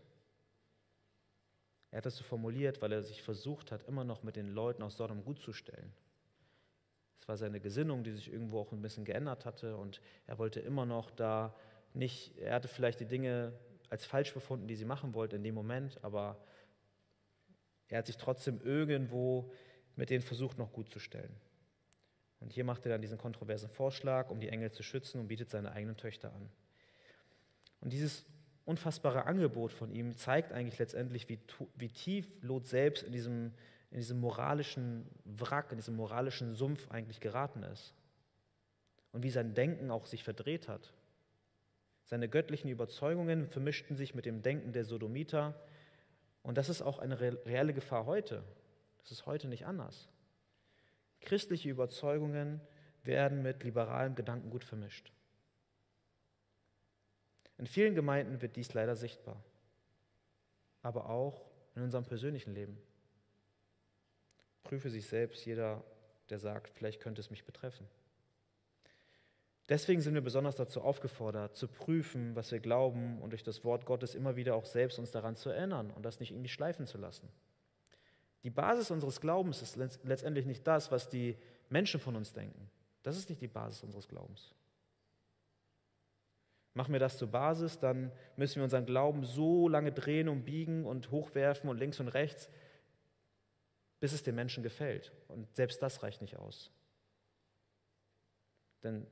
[1.92, 4.82] Er hat das so formuliert, weil er sich versucht hat, immer noch mit den Leuten
[4.82, 5.92] aus Sodom stellen.
[7.20, 10.58] Es war seine Gesinnung, die sich irgendwo auch ein bisschen geändert hatte und er wollte
[10.58, 11.54] immer noch da
[11.92, 13.52] nicht, er hatte vielleicht die Dinge
[13.88, 16.44] als falsch befunden, die sie machen wollte in dem Moment, aber
[17.86, 19.52] er hat sich trotzdem irgendwo
[19.94, 21.36] mit denen versucht, noch gut zu stellen.
[22.44, 25.48] Und hier macht er dann diesen kontroversen Vorschlag, um die Engel zu schützen und bietet
[25.48, 26.50] seine eigenen Töchter an.
[27.80, 28.26] Und dieses
[28.66, 31.38] unfassbare Angebot von ihm zeigt eigentlich letztendlich, wie,
[31.74, 33.54] wie tief Lot selbst in diesem,
[33.90, 37.94] in diesem moralischen Wrack, in diesem moralischen Sumpf eigentlich geraten ist.
[39.12, 40.92] Und wie sein Denken auch sich verdreht hat.
[42.04, 45.58] Seine göttlichen Überzeugungen vermischten sich mit dem Denken der Sodomiter.
[46.42, 48.44] Und das ist auch eine reelle Gefahr heute.
[48.98, 50.10] Das ist heute nicht anders.
[51.24, 52.60] Christliche Überzeugungen
[53.02, 55.12] werden mit liberalem Gedankengut vermischt.
[57.58, 59.42] In vielen Gemeinden wird dies leider sichtbar,
[60.82, 62.78] aber auch in unserem persönlichen Leben.
[64.64, 65.84] Prüfe sich selbst jeder,
[66.30, 67.86] der sagt, vielleicht könnte es mich betreffen.
[69.68, 73.86] Deswegen sind wir besonders dazu aufgefordert, zu prüfen, was wir glauben und durch das Wort
[73.86, 76.98] Gottes immer wieder auch selbst uns daran zu erinnern und das nicht irgendwie schleifen zu
[76.98, 77.28] lassen.
[78.44, 81.36] Die Basis unseres Glaubens ist letztendlich nicht das, was die
[81.68, 82.70] Menschen von uns denken.
[83.02, 84.54] Das ist nicht die Basis unseres Glaubens.
[86.74, 90.84] Machen wir das zur Basis, dann müssen wir unseren Glauben so lange drehen und biegen
[90.84, 92.48] und hochwerfen und links und rechts,
[93.98, 95.12] bis es den Menschen gefällt.
[95.28, 96.70] Und selbst das reicht nicht aus.
[98.82, 99.06] Denn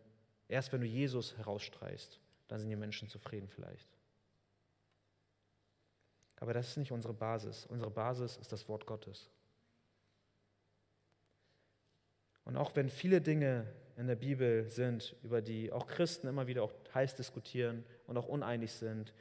[0.53, 3.88] Erst wenn du Jesus herausstreichst, dann sind die Menschen zufrieden vielleicht.
[6.42, 7.66] Aber das ist nicht unsere Basis.
[7.66, 9.31] Unsere Basis ist das Wort Gottes.
[12.44, 16.64] Und auch wenn viele Dinge in der Bibel sind, über die auch Christen immer wieder
[16.64, 19.14] auch heiß diskutieren und auch uneinig sind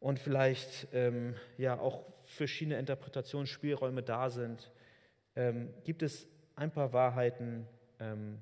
[0.00, 4.72] und vielleicht ähm, ja auch verschiedene Interpretationsspielräume da sind,
[5.34, 7.66] ähm, gibt es ein paar Wahrheiten,
[8.00, 8.38] ähm,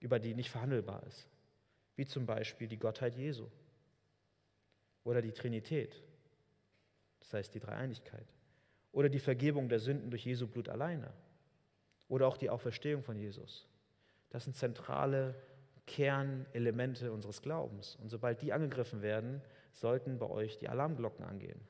[0.00, 1.28] über die nicht verhandelbar ist
[1.96, 3.46] wie zum Beispiel die Gottheit Jesu
[5.04, 6.02] oder die Trinität,
[7.22, 8.26] das heißt die Dreieinigkeit,
[8.92, 11.12] oder die Vergebung der Sünden durch Jesu Blut alleine
[12.08, 13.66] oder auch die Auferstehung von Jesus.
[14.30, 15.34] Das sind zentrale
[15.86, 17.96] Kernelemente unseres Glaubens.
[17.96, 19.40] Und sobald die angegriffen werden,
[19.72, 21.60] sollten bei euch die Alarmglocken angehen.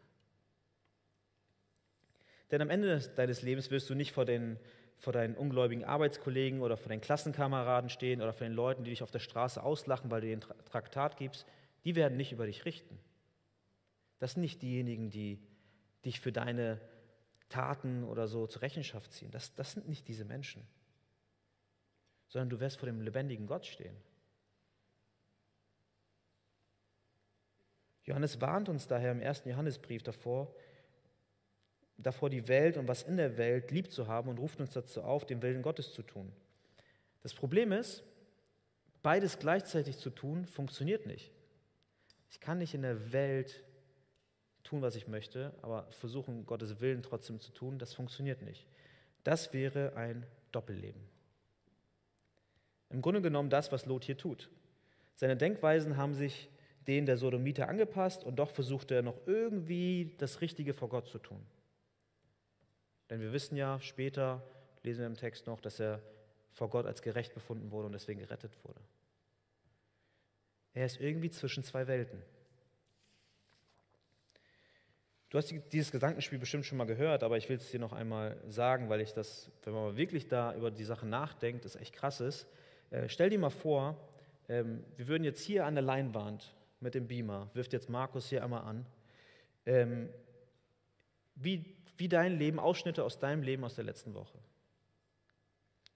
[2.51, 4.59] Denn am Ende deines Lebens wirst du nicht vor den
[5.03, 9.03] vor deinen ungläubigen Arbeitskollegen oder vor deinen Klassenkameraden stehen oder vor den Leuten, die dich
[9.03, 11.45] auf der Straße auslachen, weil du den Traktat gibst,
[11.85, 13.01] die werden nicht über dich richten.
[14.23, 15.43] Das sind nicht diejenigen, die
[16.05, 16.81] dich für deine
[17.49, 19.33] Taten oder so zur Rechenschaft ziehen.
[19.33, 20.65] Das, das sind nicht diese Menschen.
[22.29, 23.97] Sondern du wirst vor dem lebendigen Gott stehen.
[28.05, 30.55] Johannes warnt uns daher im ersten Johannesbrief davor,
[31.97, 35.03] davor, die Welt und was in der Welt lieb zu haben und ruft uns dazu
[35.03, 36.33] auf, den Willen Gottes zu tun.
[37.23, 38.05] Das Problem ist,
[39.03, 41.33] beides gleichzeitig zu tun, funktioniert nicht.
[42.31, 43.65] Ich kann nicht in der Welt
[44.63, 48.67] tun, was ich möchte, aber versuchen, Gottes Willen trotzdem zu tun, das funktioniert nicht.
[49.25, 51.03] Das wäre ein Doppelleben.
[52.91, 54.51] Im Grunde genommen das, was Lot hier tut.
[55.15, 56.51] Seine Denkweisen haben sich
[56.87, 61.19] denen der Sodomiter angepasst und doch versuchte er noch irgendwie das Richtige vor Gott zu
[61.19, 61.41] tun.
[63.09, 64.43] Denn wir wissen ja später,
[64.83, 66.03] lesen wir im Text noch, dass er
[66.53, 68.81] vor Gott als gerecht befunden wurde und deswegen gerettet wurde.
[70.75, 72.23] Er ist irgendwie zwischen zwei Welten.
[75.33, 78.37] Du hast dieses Gedankenspiel bestimmt schon mal gehört, aber ich will es dir noch einmal
[78.49, 82.21] sagen, weil ich das, wenn man wirklich da über die Sache nachdenkt, das echt krass
[82.21, 82.47] ist.
[82.91, 83.97] Äh, stell dir mal vor,
[84.51, 88.45] ähm, wir würden jetzt hier an der Leinwand mit dem Beamer, wirft jetzt Markus hier
[88.45, 88.85] einmal an,
[89.65, 90.11] ähm,
[91.35, 91.65] wie,
[91.97, 94.37] wie dein Leben, Ausschnitte aus deinem Leben aus der letzten Woche.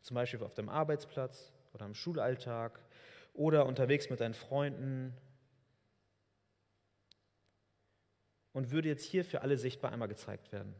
[0.01, 2.81] Zum Beispiel auf deinem Arbeitsplatz oder im Schulalltag
[3.35, 5.13] oder unterwegs mit deinen Freunden.
[8.57, 10.75] Und würde jetzt hier für alle sichtbar einmal gezeigt werden.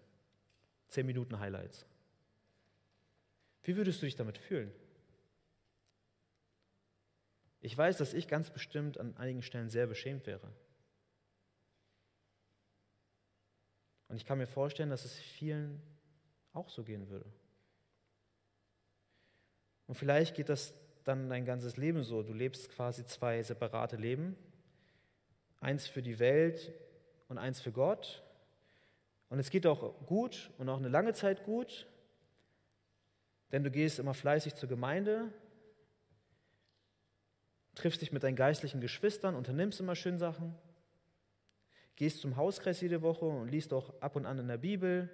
[0.89, 1.85] Zehn Minuten Highlights.
[3.65, 4.73] Wie würdest du dich damit fühlen?
[7.61, 10.51] Ich weiß, dass ich ganz bestimmt an einigen Stellen sehr beschämt wäre.
[14.09, 15.83] Und ich kann mir vorstellen, dass es vielen
[16.55, 17.31] auch so gehen würde.
[19.87, 20.73] Und vielleicht geht das
[21.05, 22.23] dann dein ganzes Leben so.
[22.23, 24.35] Du lebst quasi zwei separate Leben.
[25.61, 26.73] Eins für die Welt
[27.29, 28.23] und eins für Gott.
[29.29, 31.87] Und es geht auch gut und auch eine lange Zeit gut,
[33.53, 35.33] denn du gehst immer fleißig zur Gemeinde,
[37.75, 40.55] triffst dich mit deinen geistlichen Geschwistern, unternimmst immer schön Sachen,
[41.97, 45.11] gehst zum Hauskreis jede Woche und liest auch ab und an in der Bibel.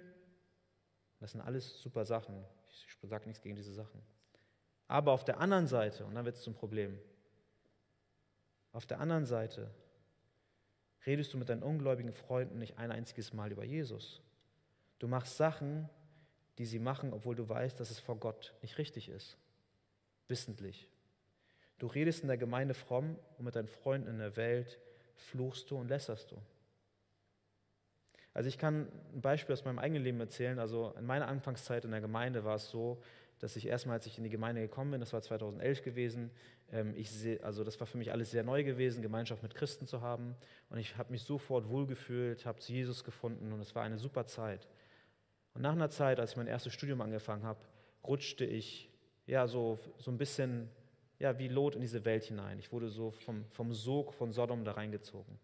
[1.19, 2.43] Das sind alles super Sachen.
[2.69, 4.01] Ich sage nichts gegen diese Sachen.
[4.87, 6.99] Aber auf der anderen Seite, und dann wird es zum Problem,
[8.71, 9.69] auf der anderen Seite
[11.05, 14.21] redest du mit deinen ungläubigen Freunden nicht ein einziges Mal über Jesus.
[14.99, 15.89] Du machst Sachen,
[16.57, 19.37] die sie machen, obwohl du weißt, dass es vor Gott nicht richtig ist.
[20.27, 20.87] Wissentlich.
[21.79, 24.79] Du redest in der Gemeinde fromm und mit deinen Freunden in der Welt
[25.15, 26.37] fluchst du und lässerst du.
[28.33, 30.59] Also ich kann ein Beispiel aus meinem eigenen Leben erzählen.
[30.59, 33.01] Also in meiner Anfangszeit in der Gemeinde war es so,
[33.43, 36.31] dass ich erstmal, als ich in die Gemeinde gekommen bin, das war 2011 gewesen,
[36.71, 39.85] ähm, ich seh, also das war für mich alles sehr neu gewesen, Gemeinschaft mit Christen
[39.85, 40.37] zu haben.
[40.69, 44.69] Und ich habe mich sofort wohlgefühlt, habe Jesus gefunden und es war eine super Zeit.
[45.53, 47.59] Und nach einer Zeit, als ich mein erstes Studium angefangen habe,
[48.07, 48.89] rutschte ich
[49.25, 50.69] ja so, so ein bisschen
[51.19, 52.59] ja, wie Lot in diese Welt hinein.
[52.59, 55.37] Ich wurde so vom, vom Sog von Sodom da reingezogen.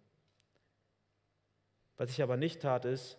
[1.97, 3.17] Was ich aber nicht tat, ist,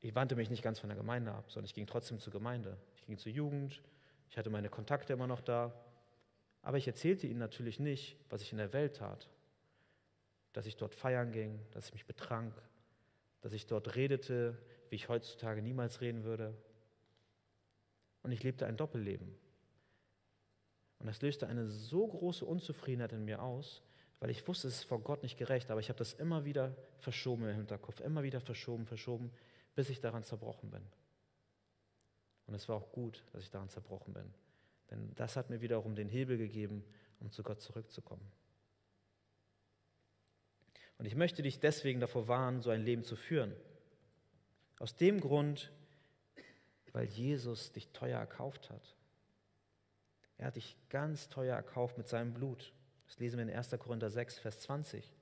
[0.00, 2.76] ich wandte mich nicht ganz von der Gemeinde ab, sondern ich ging trotzdem zur Gemeinde.
[2.96, 3.82] Ich ging zur Jugend,
[4.30, 5.72] ich hatte meine Kontakte immer noch da.
[6.62, 9.28] Aber ich erzählte ihnen natürlich nicht, was ich in der Welt tat.
[10.52, 12.54] Dass ich dort feiern ging, dass ich mich betrank,
[13.40, 14.58] dass ich dort redete,
[14.90, 16.54] wie ich heutzutage niemals reden würde.
[18.22, 19.34] Und ich lebte ein Doppelleben.
[20.98, 23.82] Und das löste eine so große Unzufriedenheit in mir aus,
[24.18, 26.74] weil ich wusste, es ist vor Gott nicht gerecht, aber ich habe das immer wieder
[26.98, 29.30] verschoben im Hinterkopf, immer wieder verschoben, verschoben,
[29.76, 30.82] bis ich daran zerbrochen bin.
[32.48, 34.34] Und es war auch gut, dass ich daran zerbrochen bin,
[34.90, 36.82] denn das hat mir wiederum den Hebel gegeben,
[37.20, 38.26] um zu Gott zurückzukommen.
[40.96, 43.54] Und ich möchte dich deswegen davor warnen, so ein Leben zu führen.
[44.78, 45.70] Aus dem Grund,
[46.92, 48.96] weil Jesus dich teuer erkauft hat.
[50.38, 52.72] Er hat dich ganz teuer erkauft mit seinem Blut.
[53.06, 53.70] Das lesen wir in 1.
[53.78, 55.12] Korinther 6, Vers 20.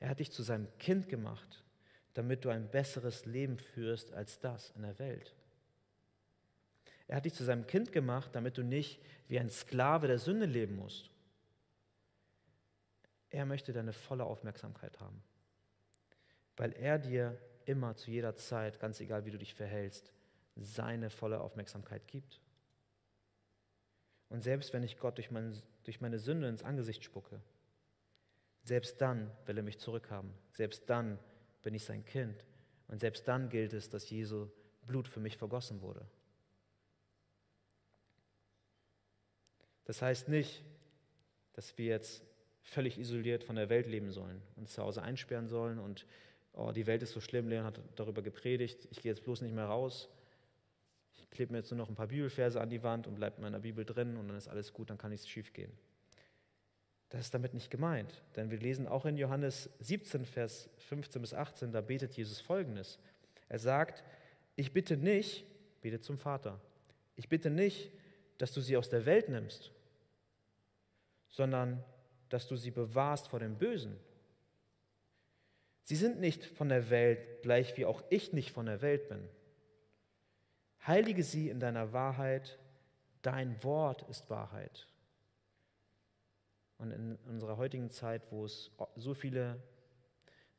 [0.00, 1.62] Er hat dich zu seinem Kind gemacht,
[2.14, 5.34] damit du ein besseres Leben führst als das in der Welt.
[7.08, 10.46] Er hat dich zu seinem Kind gemacht, damit du nicht wie ein Sklave der Sünde
[10.46, 11.10] leben musst.
[13.30, 15.22] Er möchte deine volle Aufmerksamkeit haben,
[16.56, 20.12] weil er dir immer zu jeder Zeit, ganz egal wie du dich verhältst,
[20.56, 22.40] seine volle Aufmerksamkeit gibt.
[24.28, 27.40] Und selbst wenn ich Gott durch, mein, durch meine Sünde ins Angesicht spucke,
[28.64, 30.32] selbst dann will er mich zurückhaben.
[30.52, 31.18] Selbst dann
[31.62, 32.44] bin ich sein Kind.
[32.88, 34.48] Und selbst dann gilt es, dass Jesu
[34.86, 36.06] Blut für mich vergossen wurde.
[39.84, 40.62] Das heißt nicht,
[41.54, 42.22] dass wir jetzt
[42.62, 46.06] völlig isoliert von der Welt leben sollen, uns zu Hause einsperren sollen und
[46.52, 49.54] oh, die Welt ist so schlimm, Leon hat darüber gepredigt, ich gehe jetzt bloß nicht
[49.54, 50.08] mehr raus
[51.32, 53.58] klebe mir jetzt nur noch ein paar Bibelverse an die Wand und bleibe in meiner
[53.58, 55.72] Bibel drin und dann ist alles gut, dann kann nichts schief gehen.
[57.08, 58.22] Das ist damit nicht gemeint.
[58.36, 62.98] Denn wir lesen auch in Johannes 17, Vers 15 bis 18, da betet Jesus folgendes.
[63.48, 64.04] Er sagt,
[64.56, 65.44] ich bitte nicht,
[65.80, 66.60] betet zum Vater,
[67.16, 67.90] ich bitte nicht,
[68.42, 69.70] dass du sie aus der Welt nimmst,
[71.28, 71.84] sondern
[72.28, 73.96] dass du sie bewahrst vor dem Bösen.
[75.84, 79.28] Sie sind nicht von der Welt, gleich wie auch ich nicht von der Welt bin.
[80.84, 82.58] Heilige sie in deiner Wahrheit,
[83.22, 84.88] dein Wort ist Wahrheit.
[86.78, 89.62] Und in unserer heutigen Zeit, wo es so viele,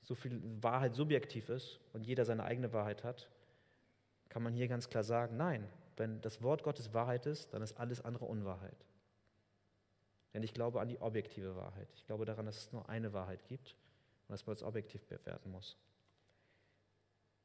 [0.04, 3.30] so viel Wahrheit subjektiv ist und jeder seine eigene Wahrheit hat,
[4.30, 5.68] kann man hier ganz klar sagen, nein,
[5.98, 8.86] wenn das Wort Gottes Wahrheit ist, dann ist alles andere Unwahrheit.
[10.34, 11.88] Denn ich glaube an die objektive Wahrheit.
[11.96, 13.76] Ich glaube daran, dass es nur eine Wahrheit gibt
[14.28, 15.78] und dass man es objektiv bewerten muss.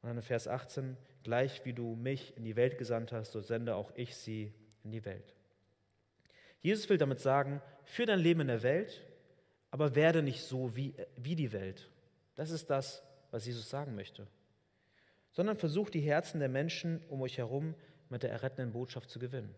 [0.01, 3.41] Und dann in Vers 18, gleich wie du mich in die Welt gesandt hast, so
[3.41, 5.35] sende auch ich sie in die Welt.
[6.61, 9.05] Jesus will damit sagen, führ dein Leben in der Welt,
[9.71, 11.89] aber werde nicht so wie, wie die Welt.
[12.35, 14.27] Das ist das, was Jesus sagen möchte.
[15.31, 17.75] Sondern versuch die Herzen der Menschen um euch herum
[18.09, 19.53] mit der errettenden Botschaft zu gewinnen.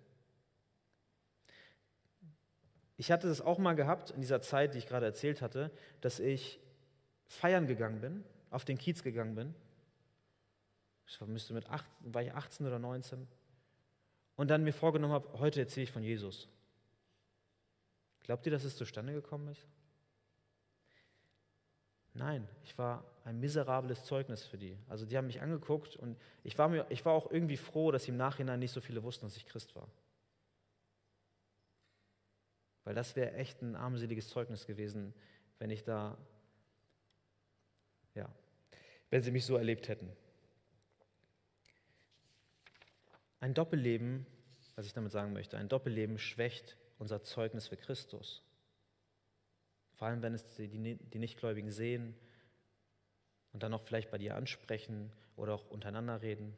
[2.97, 6.19] Ich hatte das auch mal gehabt in dieser Zeit, die ich gerade erzählt hatte, dass
[6.19, 6.59] ich
[7.25, 9.55] feiern gegangen bin, auf den Kiez gegangen bin.
[11.07, 13.27] Ich müsste mit acht, war ich 18 oder 19.
[14.35, 16.47] Und dann mir vorgenommen habe, heute erzähle ich von Jesus.
[18.23, 19.65] Glaubt ihr, dass es zustande gekommen ist?
[22.13, 24.77] Nein, ich war ein miserables Zeugnis für die.
[24.89, 28.07] Also die haben mich angeguckt und ich war, mir, ich war auch irgendwie froh, dass
[28.07, 29.87] im Nachhinein nicht so viele wussten, dass ich Christ war.
[32.83, 35.13] Weil das wäre echt ein armseliges Zeugnis gewesen,
[35.59, 36.17] wenn ich da,
[38.15, 38.27] ja,
[39.09, 40.11] wenn sie mich so erlebt hätten.
[43.39, 44.25] Ein Doppelleben,
[44.75, 48.43] was ich damit sagen möchte, ein Doppelleben schwächt unser Zeugnis für Christus.
[50.01, 52.15] Vor allem, wenn es die, die Nichtgläubigen sehen
[53.53, 56.57] und dann auch vielleicht bei dir ansprechen oder auch untereinander reden.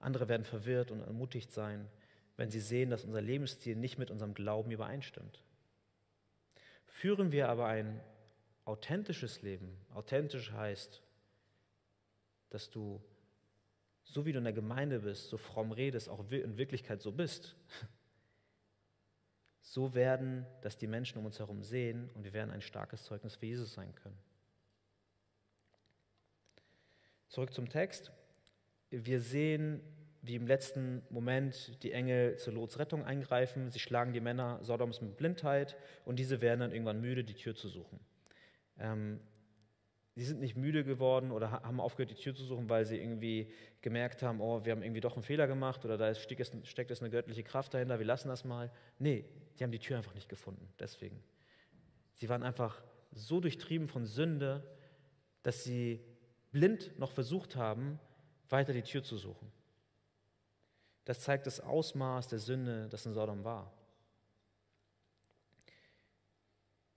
[0.00, 1.88] Andere werden verwirrt und ermutigt sein,
[2.36, 5.44] wenn sie sehen, dass unser Lebensstil nicht mit unserem Glauben übereinstimmt.
[6.86, 8.00] Führen wir aber ein
[8.64, 11.00] authentisches Leben, authentisch heißt,
[12.50, 13.00] dass du,
[14.02, 17.54] so wie du in der Gemeinde bist, so fromm redest, auch in Wirklichkeit so bist,
[19.66, 23.34] so werden das die Menschen um uns herum sehen und wir werden ein starkes Zeugnis
[23.34, 24.16] für Jesus sein können.
[27.26, 28.12] Zurück zum Text.
[28.90, 29.80] Wir sehen,
[30.22, 33.68] wie im letzten Moment die Engel zur Lots Rettung eingreifen.
[33.68, 37.56] Sie schlagen die Männer Sodoms mit Blindheit und diese werden dann irgendwann müde, die Tür
[37.56, 37.98] zu suchen.
[38.78, 39.18] Ähm,
[40.16, 43.52] sie sind nicht müde geworden oder haben aufgehört, die Tür zu suchen, weil sie irgendwie
[43.82, 47.10] gemerkt haben, oh, wir haben irgendwie doch einen Fehler gemacht oder da steckt es eine
[47.10, 48.72] göttliche Kraft dahinter, wir lassen das mal.
[48.98, 49.26] Nee,
[49.58, 51.22] die haben die Tür einfach nicht gefunden, deswegen.
[52.14, 54.66] Sie waren einfach so durchtrieben von Sünde,
[55.42, 56.02] dass sie
[56.50, 58.00] blind noch versucht haben,
[58.48, 59.52] weiter die Tür zu suchen.
[61.04, 63.70] Das zeigt das Ausmaß der Sünde, das in Sodom war.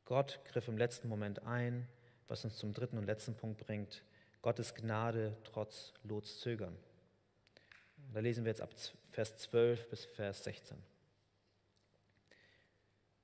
[0.06, 1.88] Gott griff im letzten Moment ein
[2.30, 4.04] was uns zum dritten und letzten Punkt bringt,
[4.42, 6.78] Gottes Gnade trotz Lots Zögern.
[8.14, 8.70] Da lesen wir jetzt ab
[9.12, 10.78] Vers 12 bis Vers 16.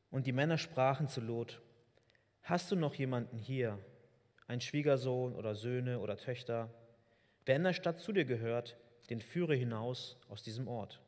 [0.09, 1.61] Und die Männer sprachen zu Lot,
[2.41, 3.79] hast du noch jemanden hier,
[4.47, 6.69] ein Schwiegersohn oder Söhne oder Töchter,
[7.45, 8.75] wer in der Stadt zu dir gehört,
[9.09, 10.99] den führe hinaus aus diesem Ort.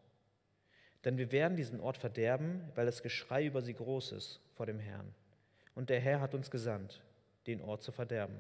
[1.04, 4.80] Denn wir werden diesen Ort verderben, weil das Geschrei über sie groß ist vor dem
[4.80, 5.14] Herrn.
[5.74, 7.02] Und der Herr hat uns gesandt
[7.48, 8.38] den Ort zu verderben.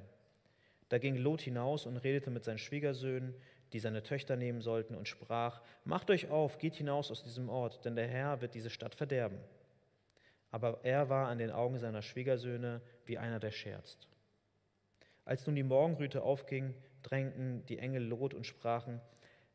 [0.90, 3.34] Da ging Lot hinaus und redete mit seinen Schwiegersöhnen,
[3.74, 7.84] die seine Töchter nehmen sollten, und sprach, Macht euch auf, geht hinaus aus diesem Ort,
[7.84, 9.40] denn der Herr wird diese Stadt verderben.
[10.52, 14.08] Aber er war an den Augen seiner Schwiegersöhne wie einer, der scherzt.
[15.26, 19.02] Als nun die Morgenröte aufging, drängten die Engel Lot und sprachen,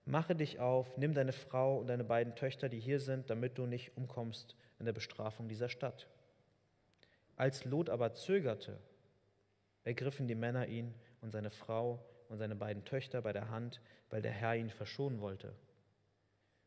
[0.05, 3.67] Mache dich auf, nimm deine Frau und deine beiden Töchter, die hier sind, damit du
[3.67, 6.09] nicht umkommst in der Bestrafung dieser Stadt.
[7.37, 8.79] Als Lot aber zögerte,
[9.85, 13.81] ergriffen die Männer ihn und seine Frau und seine beiden Töchter bei der Hand,
[14.11, 15.55] weil der Herr ihn verschonen wollte.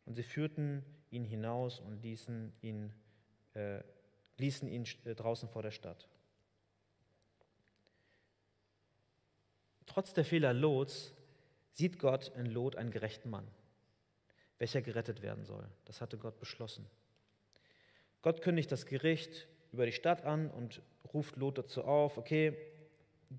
[0.05, 2.93] Und sie führten ihn hinaus und ließen ihn,
[3.53, 3.79] äh,
[4.37, 6.07] ließen ihn äh, draußen vor der Stadt.
[9.85, 11.13] Trotz der Fehler Lots
[11.71, 13.47] sieht Gott in Lot einen gerechten Mann,
[14.57, 15.67] welcher gerettet werden soll.
[15.85, 16.85] Das hatte Gott beschlossen.
[18.21, 20.81] Gott kündigt das Gericht über die Stadt an und
[21.13, 22.57] ruft Lot dazu auf, okay,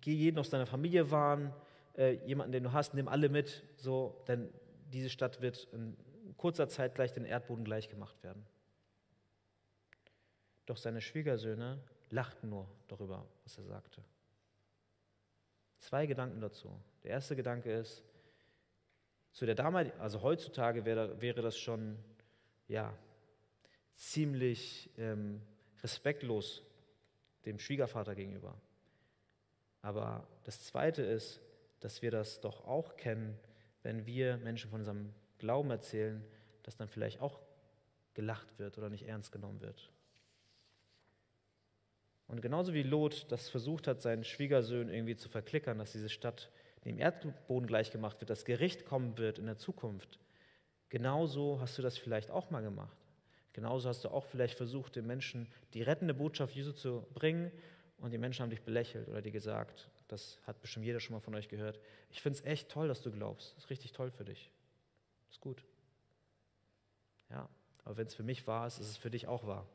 [0.00, 1.52] geh jeden aus deiner Familie warnen,
[1.96, 4.52] äh, jemanden, den du hast, nimm alle mit, so, denn
[4.92, 5.96] diese Stadt wird in
[6.36, 8.46] kurzer Zeit gleich den Erdboden gleich gemacht werden.
[10.66, 11.80] Doch seine Schwiegersöhne
[12.10, 14.02] lachten nur darüber, was er sagte.
[15.78, 16.80] Zwei Gedanken dazu.
[17.04, 18.02] Der erste Gedanke ist,
[19.32, 21.98] zu der damaligen, also heutzutage wäre, wäre das schon
[22.68, 22.96] ja,
[23.92, 25.42] ziemlich ähm,
[25.82, 26.62] respektlos
[27.44, 28.60] dem Schwiegervater gegenüber.
[29.82, 31.40] Aber das Zweite ist,
[31.80, 33.38] dass wir das doch auch kennen,
[33.82, 36.24] wenn wir Menschen von unserem Glauben erzählen,
[36.62, 37.40] dass dann vielleicht auch
[38.14, 39.90] gelacht wird oder nicht ernst genommen wird.
[42.28, 46.50] Und genauso wie Lot das versucht hat, seinen Schwiegersöhnen irgendwie zu verklickern, dass diese Stadt
[46.84, 50.18] dem Erdboden gleichgemacht wird, dass Gericht kommen wird in der Zukunft,
[50.88, 52.96] genauso hast du das vielleicht auch mal gemacht.
[53.52, 57.50] Genauso hast du auch vielleicht versucht, den Menschen die rettende Botschaft Jesu zu bringen
[57.98, 61.20] und die Menschen haben dich belächelt oder dir gesagt, das hat bestimmt jeder schon mal
[61.20, 61.80] von euch gehört.
[62.10, 63.56] Ich finde es echt toll, dass du glaubst.
[63.56, 64.50] Das ist richtig toll für dich.
[65.30, 65.64] Ist gut.
[67.30, 67.48] Ja,
[67.84, 69.66] aber wenn es für mich wahr ist, ist es für dich auch wahr.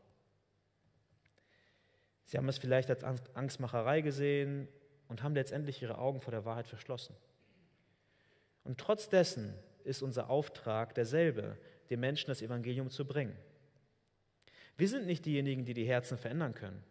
[2.25, 4.69] Sie haben es vielleicht als Angstmacherei gesehen
[5.09, 7.15] und haben letztendlich ihre Augen vor der Wahrheit verschlossen.
[8.63, 9.53] Und trotz dessen
[9.83, 11.57] ist unser Auftrag derselbe,
[11.89, 13.35] den Menschen das Evangelium zu bringen.
[14.77, 16.83] Wir sind nicht diejenigen, die die Herzen verändern können.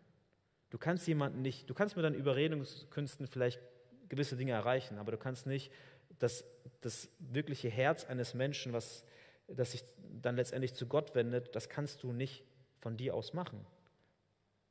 [0.70, 3.60] Du kannst jemanden nicht, du kannst mit deinen Überredungskünsten vielleicht
[4.08, 5.72] gewisse Dinge erreichen, aber du kannst nicht
[6.18, 6.44] das,
[6.80, 9.04] das wirkliche Herz eines Menschen, was,
[9.48, 9.84] das sich
[10.22, 12.44] dann letztendlich zu Gott wendet, das kannst du nicht
[12.80, 13.66] von dir aus machen.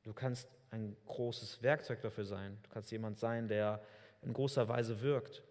[0.04, 2.58] Du kannst ein großes Werkzeug dafür sein.
[2.64, 3.82] Du kannst jemand sein, der
[4.22, 5.44] in großer Weise wirkt.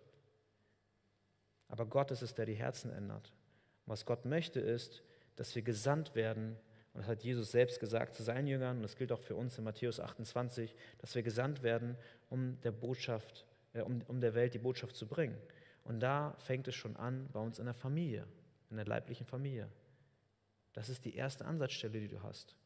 [1.69, 3.33] Aber Gott ist es, der die Herzen ändert.
[3.85, 5.03] Und was Gott möchte, ist,
[5.37, 6.57] dass wir gesandt werden
[6.95, 9.59] und das hat Jesus selbst gesagt zu seinen Jüngern, und das gilt auch für uns
[9.59, 11.97] in Matthäus 28, dass wir gesandt werden,
[12.31, 15.37] um der Botschaft, äh, um, um der Welt die Botschaft zu bringen.
[15.85, 18.27] Und da fängt es schon an bei uns in der Familie,
[18.71, 19.69] in der leiblichen Familie.
[20.73, 22.57] Das ist die erste Ansatzstelle, die du hast.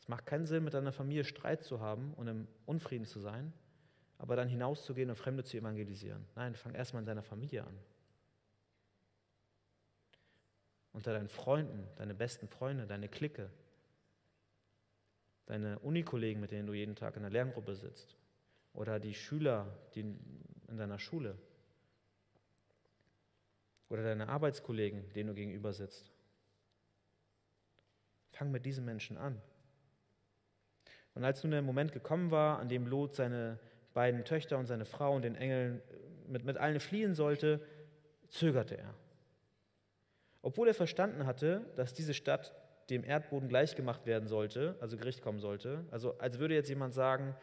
[0.00, 3.52] Es macht keinen Sinn, mit deiner Familie Streit zu haben und im Unfrieden zu sein,
[4.16, 6.24] aber dann hinauszugehen und Fremde zu evangelisieren.
[6.34, 7.78] Nein, fang erstmal in deiner Familie an.
[10.98, 13.48] Unter deinen Freunden, deine besten Freunde, deine Clique,
[15.46, 18.16] deine Unikollegen, mit denen du jeden Tag in der Lerngruppe sitzt
[18.74, 21.38] oder die Schüler die in deiner Schule
[23.88, 26.10] oder deine Arbeitskollegen, denen du gegenüber sitzt.
[28.32, 29.40] Fang mit diesen Menschen an.
[31.14, 33.60] Und als nun der Moment gekommen war, an dem Lot seine
[33.94, 35.80] beiden Töchter und seine Frau und den Engeln
[36.26, 37.64] mit, mit allen fliehen sollte,
[38.26, 38.94] zögerte er.
[40.48, 42.54] Obwohl er verstanden hatte, dass diese Stadt
[42.88, 45.84] dem Erdboden gleichgemacht werden sollte, also Gericht kommen sollte.
[45.90, 47.36] Also als würde jetzt jemand sagen,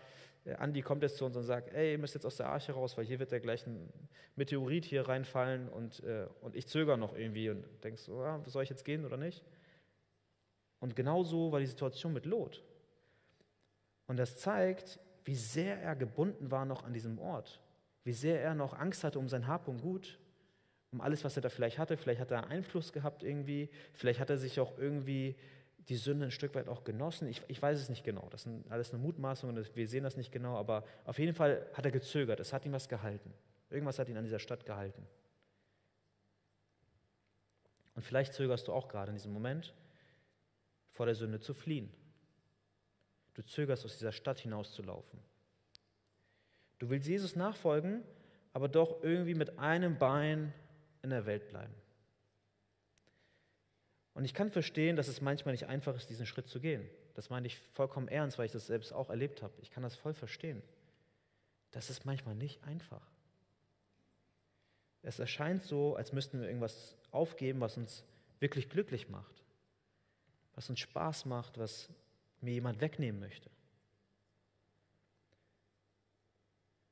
[0.43, 2.72] äh, Andi kommt jetzt zu uns und sagt, ey, ihr müsst jetzt aus der Arche
[2.72, 3.93] raus, weil hier wird der gleich ein
[4.36, 8.72] Meteorit hier reinfallen und, äh, und ich zögere noch irgendwie und denkst, oh, soll ich
[8.72, 9.43] jetzt gehen oder nicht?
[10.80, 12.64] Und genau so war die Situation mit Lot.
[14.08, 17.62] Und das zeigt, wie sehr er gebunden war noch an diesem Ort,
[18.03, 20.18] wie sehr er noch Angst hatte um sein Hab und Gut,
[20.96, 21.98] um alles, was er da vielleicht hatte.
[21.98, 23.70] Vielleicht hat er Einfluss gehabt irgendwie.
[23.93, 25.36] Vielleicht hat er sich auch irgendwie
[25.89, 27.28] die Sünde ein Stück weit auch genossen.
[27.28, 28.28] Ich, ich weiß es nicht genau.
[28.32, 30.56] Das sind alles eine Mutmaßung und wir sehen das nicht genau.
[30.56, 32.39] Aber auf jeden Fall hat er gezögert.
[32.39, 33.34] Es hat ihm was gehalten.
[33.70, 35.06] Irgendwas hat ihn an dieser Stadt gehalten.
[37.93, 39.74] Und vielleicht zögerst du auch gerade in diesem Moment,
[40.91, 41.91] vor der Sünde zu fliehen.
[43.34, 45.20] Du zögerst, aus dieser Stadt hinauszulaufen.
[46.80, 48.02] Du willst Jesus nachfolgen,
[48.54, 50.54] aber doch irgendwie mit einem Bein
[51.06, 51.74] in der Welt bleiben.
[54.14, 56.89] Und ich kann verstehen, dass es manchmal nicht einfach ist, diesen Schritt zu gehen.
[57.16, 59.53] Das meine ich vollkommen ernst, weil ich das selbst auch erlebt habe.
[59.62, 60.62] Ich kann das voll verstehen.
[61.72, 63.06] Das ist manchmal nicht einfach.
[65.01, 68.03] Es erscheint so, als müssten wir irgendwas aufgeben, was uns
[68.39, 69.43] wirklich glücklich macht,
[70.56, 71.89] was uns Spaß macht, was
[72.41, 73.49] mir jemand wegnehmen möchte.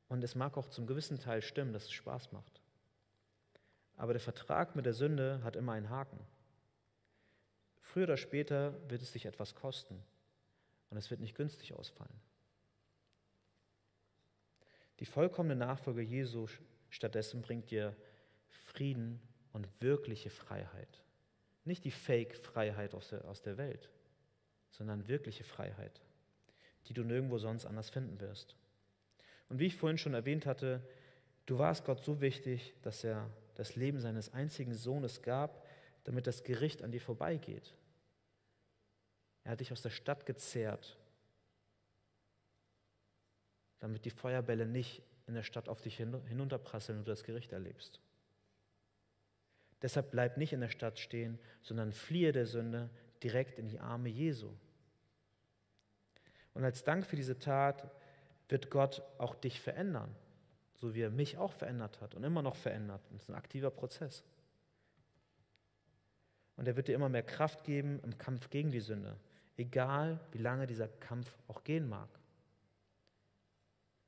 [0.09, 2.62] Und es mag auch zum gewissen Teil stimmen, dass es Spaß macht.
[3.97, 6.19] Aber der Vertrag mit der Sünde hat immer einen Haken.
[7.81, 10.01] Früher oder später wird es dich etwas kosten
[10.89, 12.19] und es wird nicht günstig ausfallen.
[14.99, 16.47] Die vollkommene Nachfolge Jesu
[16.89, 17.95] stattdessen bringt dir
[18.47, 19.19] Frieden
[19.51, 21.03] und wirkliche Freiheit.
[21.65, 23.89] Nicht die Fake-Freiheit aus der, aus der Welt,
[24.69, 26.01] sondern wirkliche Freiheit,
[26.87, 28.55] die du nirgendwo sonst anders finden wirst.
[29.49, 30.81] Und wie ich vorhin schon erwähnt hatte,
[31.45, 35.65] du warst Gott so wichtig, dass er das Leben seines einzigen Sohnes gab,
[36.03, 37.73] damit das Gericht an dir vorbeigeht.
[39.43, 40.97] Er hat dich aus der Stadt gezerrt,
[43.79, 47.99] damit die Feuerbälle nicht in der Stadt auf dich hinunterprasseln und du das Gericht erlebst.
[49.81, 52.89] Deshalb bleib nicht in der Stadt stehen, sondern fliehe der Sünde
[53.21, 54.53] direkt in die Arme Jesu.
[56.53, 57.89] Und als Dank für diese Tat
[58.47, 60.15] wird Gott auch dich verändern,
[60.83, 63.01] so wie er mich auch verändert hat und immer noch verändert.
[63.09, 64.21] Und es ist ein aktiver Prozess.
[66.57, 69.15] Und er wird dir immer mehr Kraft geben im Kampf gegen die Sünde,
[69.55, 72.09] egal wie lange dieser Kampf auch gehen mag.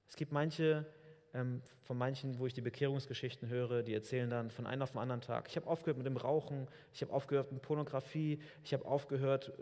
[0.09, 0.85] Es gibt manche,
[1.33, 4.99] ähm, von manchen, wo ich die Bekehrungsgeschichten höre, die erzählen dann von einem auf den
[4.99, 8.83] anderen Tag, ich habe aufgehört mit dem Rauchen, ich habe aufgehört mit Pornografie, ich habe
[8.83, 9.53] aufgehört,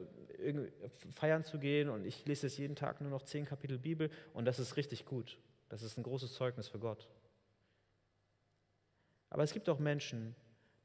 [1.13, 4.45] feiern zu gehen und ich lese jetzt jeden Tag nur noch zehn Kapitel Bibel und
[4.45, 5.37] das ist richtig gut.
[5.73, 7.09] Das ist ein großes Zeugnis für Gott.
[9.31, 10.35] Aber es gibt auch Menschen,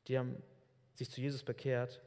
[0.07, 0.43] die haben
[0.95, 2.01] sich zu Jesus bekehrt,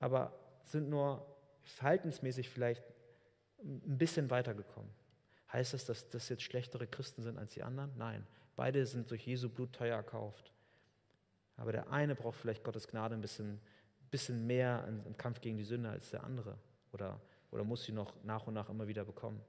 [0.00, 1.24] aber sind nur
[1.62, 2.82] verhaltensmäßig vielleicht
[3.62, 4.90] ein bisschen weitergekommen.
[5.52, 7.96] Heißt das, dass das jetzt schlechtere Christen sind als die anderen?
[7.96, 10.52] Nein, beide sind durch Jesu Blut teuer erkauft.
[11.58, 13.60] Aber der eine braucht vielleicht Gottes Gnade ein bisschen,
[14.10, 16.58] bisschen mehr im Kampf gegen die Sünde als der andere.
[16.90, 17.20] Oder,
[17.52, 19.40] oder muss sie noch nach und nach immer wieder bekommen.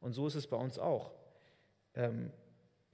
[0.00, 1.12] Und so ist es bei uns auch.
[1.94, 2.32] Ähm,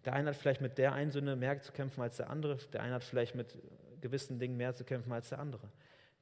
[0.05, 2.57] der eine hat vielleicht mit der einen Sünde mehr zu kämpfen als der andere.
[2.73, 3.59] Der eine hat vielleicht mit
[4.01, 5.69] gewissen Dingen mehr zu kämpfen als der andere.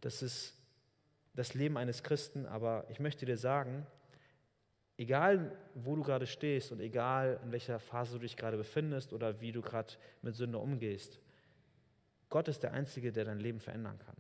[0.01, 0.55] Das ist
[1.35, 3.87] das Leben eines Christen, aber ich möchte dir sagen,
[4.97, 9.41] egal wo du gerade stehst und egal in welcher Phase du dich gerade befindest oder
[9.41, 11.19] wie du gerade mit Sünde umgehst,
[12.31, 14.17] Gott ist der Einzige, der dein Leben verändern kann.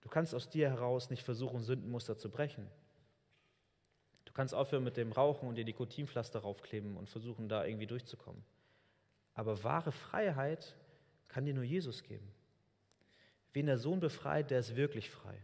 [0.00, 2.66] Du kannst aus dir heraus nicht versuchen, Sündenmuster zu brechen.
[4.30, 8.44] Du kannst aufhören mit dem Rauchen und dir Nikotinpflaster raufkleben und versuchen, da irgendwie durchzukommen.
[9.34, 10.76] Aber wahre Freiheit
[11.26, 12.30] kann dir nur Jesus geben.
[13.52, 15.36] Wen der Sohn befreit, der ist wirklich frei.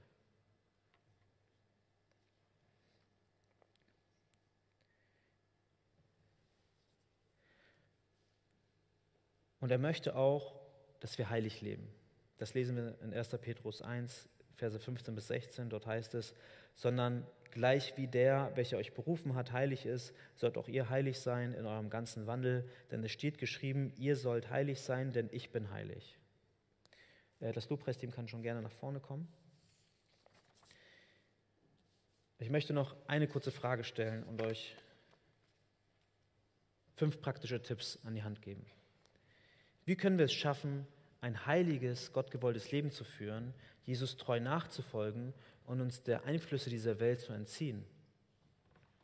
[9.59, 10.61] Und er möchte auch,
[11.01, 11.93] dass wir heilig leben.
[12.39, 13.31] Das lesen wir in 1.
[13.41, 15.71] Petrus 1, Verse 15 bis 16.
[15.71, 16.37] Dort heißt es,
[16.77, 21.55] sondern gleich wie der, welcher euch berufen hat, heilig ist, sollt auch ihr heilig sein
[21.55, 22.71] in eurem ganzen Wandel.
[22.91, 26.19] Denn es steht geschrieben, ihr sollt heilig sein, denn ich bin heilig.
[27.41, 29.27] Äh, das Lobpreisteam kann schon gerne nach vorne kommen.
[32.39, 34.77] Ich möchte noch eine kurze Frage stellen und euch
[36.95, 38.67] fünf praktische Tipps an die Hand geben.
[39.87, 40.87] Wie können wir es schaffen,
[41.23, 43.55] ein heiliges, gottgewolltes Leben zu führen,
[43.85, 45.33] Jesus treu nachzufolgen
[45.67, 47.85] und uns der Einflüsse dieser Welt zu entziehen?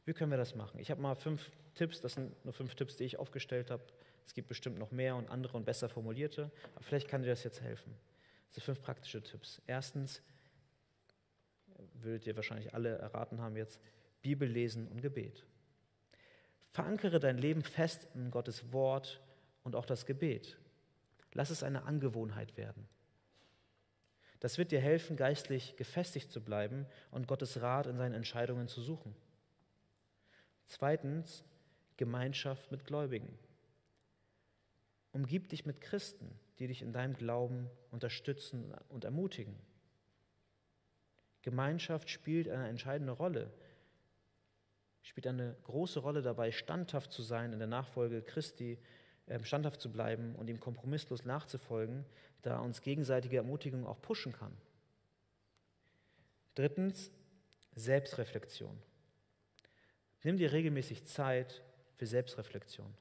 [0.05, 0.81] Wie können wir das machen?
[0.81, 3.83] Ich habe mal fünf Tipps, das sind nur fünf Tipps, die ich aufgestellt habe.
[4.27, 7.45] Es gibt bestimmt noch mehr und andere und besser formulierte, aber vielleicht kann dir das
[7.45, 7.95] jetzt helfen.
[8.47, 9.61] Das sind fünf praktische Tipps.
[9.67, 10.23] Erstens,
[11.95, 13.81] würdet ihr wahrscheinlich alle erraten haben jetzt,
[14.23, 15.45] Bibel lesen und Gebet.
[16.71, 19.21] Verankere dein Leben fest in Gottes Wort
[19.63, 20.57] und auch das Gebet.
[21.35, 22.89] Lass es eine Angewohnheit werden.
[24.43, 28.81] Das wird dir helfen, geistlich gefestigt zu bleiben und Gottes Rat in seinen Entscheidungen zu
[28.81, 29.15] suchen.
[30.65, 31.45] Zweitens,
[31.97, 33.39] Gemeinschaft mit Gläubigen.
[35.13, 36.29] Umgib dich mit Christen,
[36.59, 39.55] die dich in deinem Glauben unterstützen und ermutigen.
[41.43, 43.49] Gemeinschaft spielt eine entscheidende Rolle,
[45.03, 48.81] spielt eine große Rolle dabei, standhaft zu sein in der Nachfolge Christi,
[49.29, 52.05] ähm, standhaft zu bleiben und ihm kompromisslos nachzufolgen,
[52.43, 54.57] da uns gegenseitige Ermutigung auch pushen kann.
[56.55, 57.11] Drittens,
[57.75, 58.77] Selbstreflexion.
[60.23, 61.63] Nimm dir regelmäßig Zeit
[61.97, 62.95] für Selbstreflexion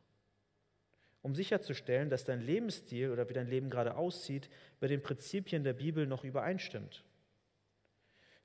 [1.21, 5.73] um sicherzustellen, dass dein Lebensstil oder wie dein Leben gerade aussieht, mit den Prinzipien der
[5.73, 7.03] Bibel noch übereinstimmt.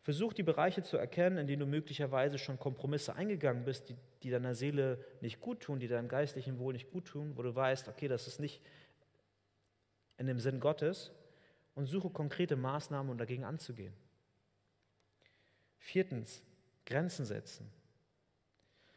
[0.02, 4.30] Versuch die Bereiche zu erkennen, in denen du möglicherweise schon Kompromisse eingegangen bist, die, die
[4.30, 7.88] deiner Seele nicht gut tun, die deinem geistlichen Wohl nicht gut tun, wo du weißt,
[7.88, 8.62] okay, das ist nicht
[10.18, 11.12] in dem Sinn Gottes
[11.74, 13.92] und suche konkrete Maßnahmen, um dagegen anzugehen.
[15.78, 16.42] Viertens,
[16.84, 17.70] Grenzen setzen.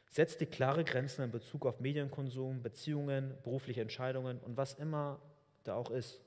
[0.10, 5.22] Setz die klare Grenzen in Bezug auf Medienkonsum, Beziehungen, berufliche Entscheidungen und was immer
[5.64, 6.20] da auch ist.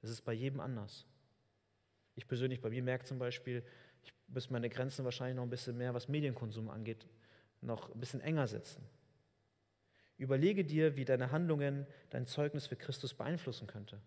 [0.00, 1.04] Das ist bei jedem anders.
[2.14, 3.64] Ich persönlich, bei mir merke zum Beispiel,
[4.04, 7.06] ich muss meine Grenzen wahrscheinlich noch ein bisschen mehr, was Medienkonsum angeht,
[7.60, 8.84] noch ein bisschen enger setzen.
[10.18, 14.00] Überlege dir, wie deine Handlungen dein Zeugnis für Christus beeinflussen könnte.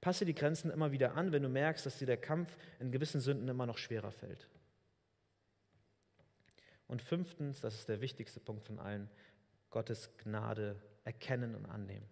[0.00, 3.20] Passe die Grenzen immer wieder an, wenn du merkst, dass dir der Kampf in gewissen
[3.20, 4.48] Sünden immer noch schwerer fällt.
[6.86, 9.08] Und fünftens, das ist der wichtigste Punkt von allen,
[9.70, 12.06] Gottes Gnade erkennen und annehmen.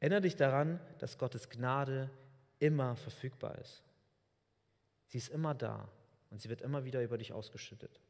[0.00, 2.10] Erinnere dich daran, dass Gottes Gnade
[2.58, 3.82] immer verfügbar ist.
[5.06, 5.88] Sie ist immer da
[6.30, 8.00] und sie wird immer wieder über dich ausgeschüttet.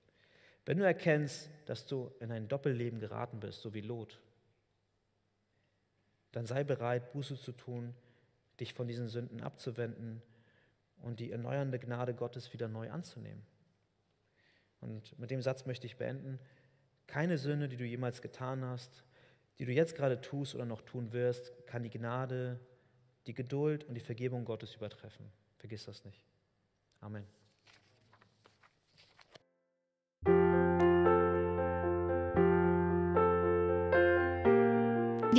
[0.67, 4.21] Wenn du erkennst, dass du in ein Doppelleben geraten bist, so wie Lot,
[6.33, 7.95] dann sei bereit, Buße zu tun,
[8.61, 10.23] dich von diesen Sünden abzuwenden
[10.99, 13.43] und die erneuernde Gnade Gottes wieder neu anzunehmen.
[14.81, 16.39] Und mit dem Satz möchte ich beenden.
[17.07, 19.05] Keine Sünde, die du jemals getan hast,
[19.59, 22.61] die du jetzt gerade tust oder noch tun wirst, kann die Gnade,
[23.27, 25.27] die Geduld und die Vergebung Gottes übertreffen.
[25.59, 26.25] Vergiss das nicht.
[27.01, 27.40] Amen.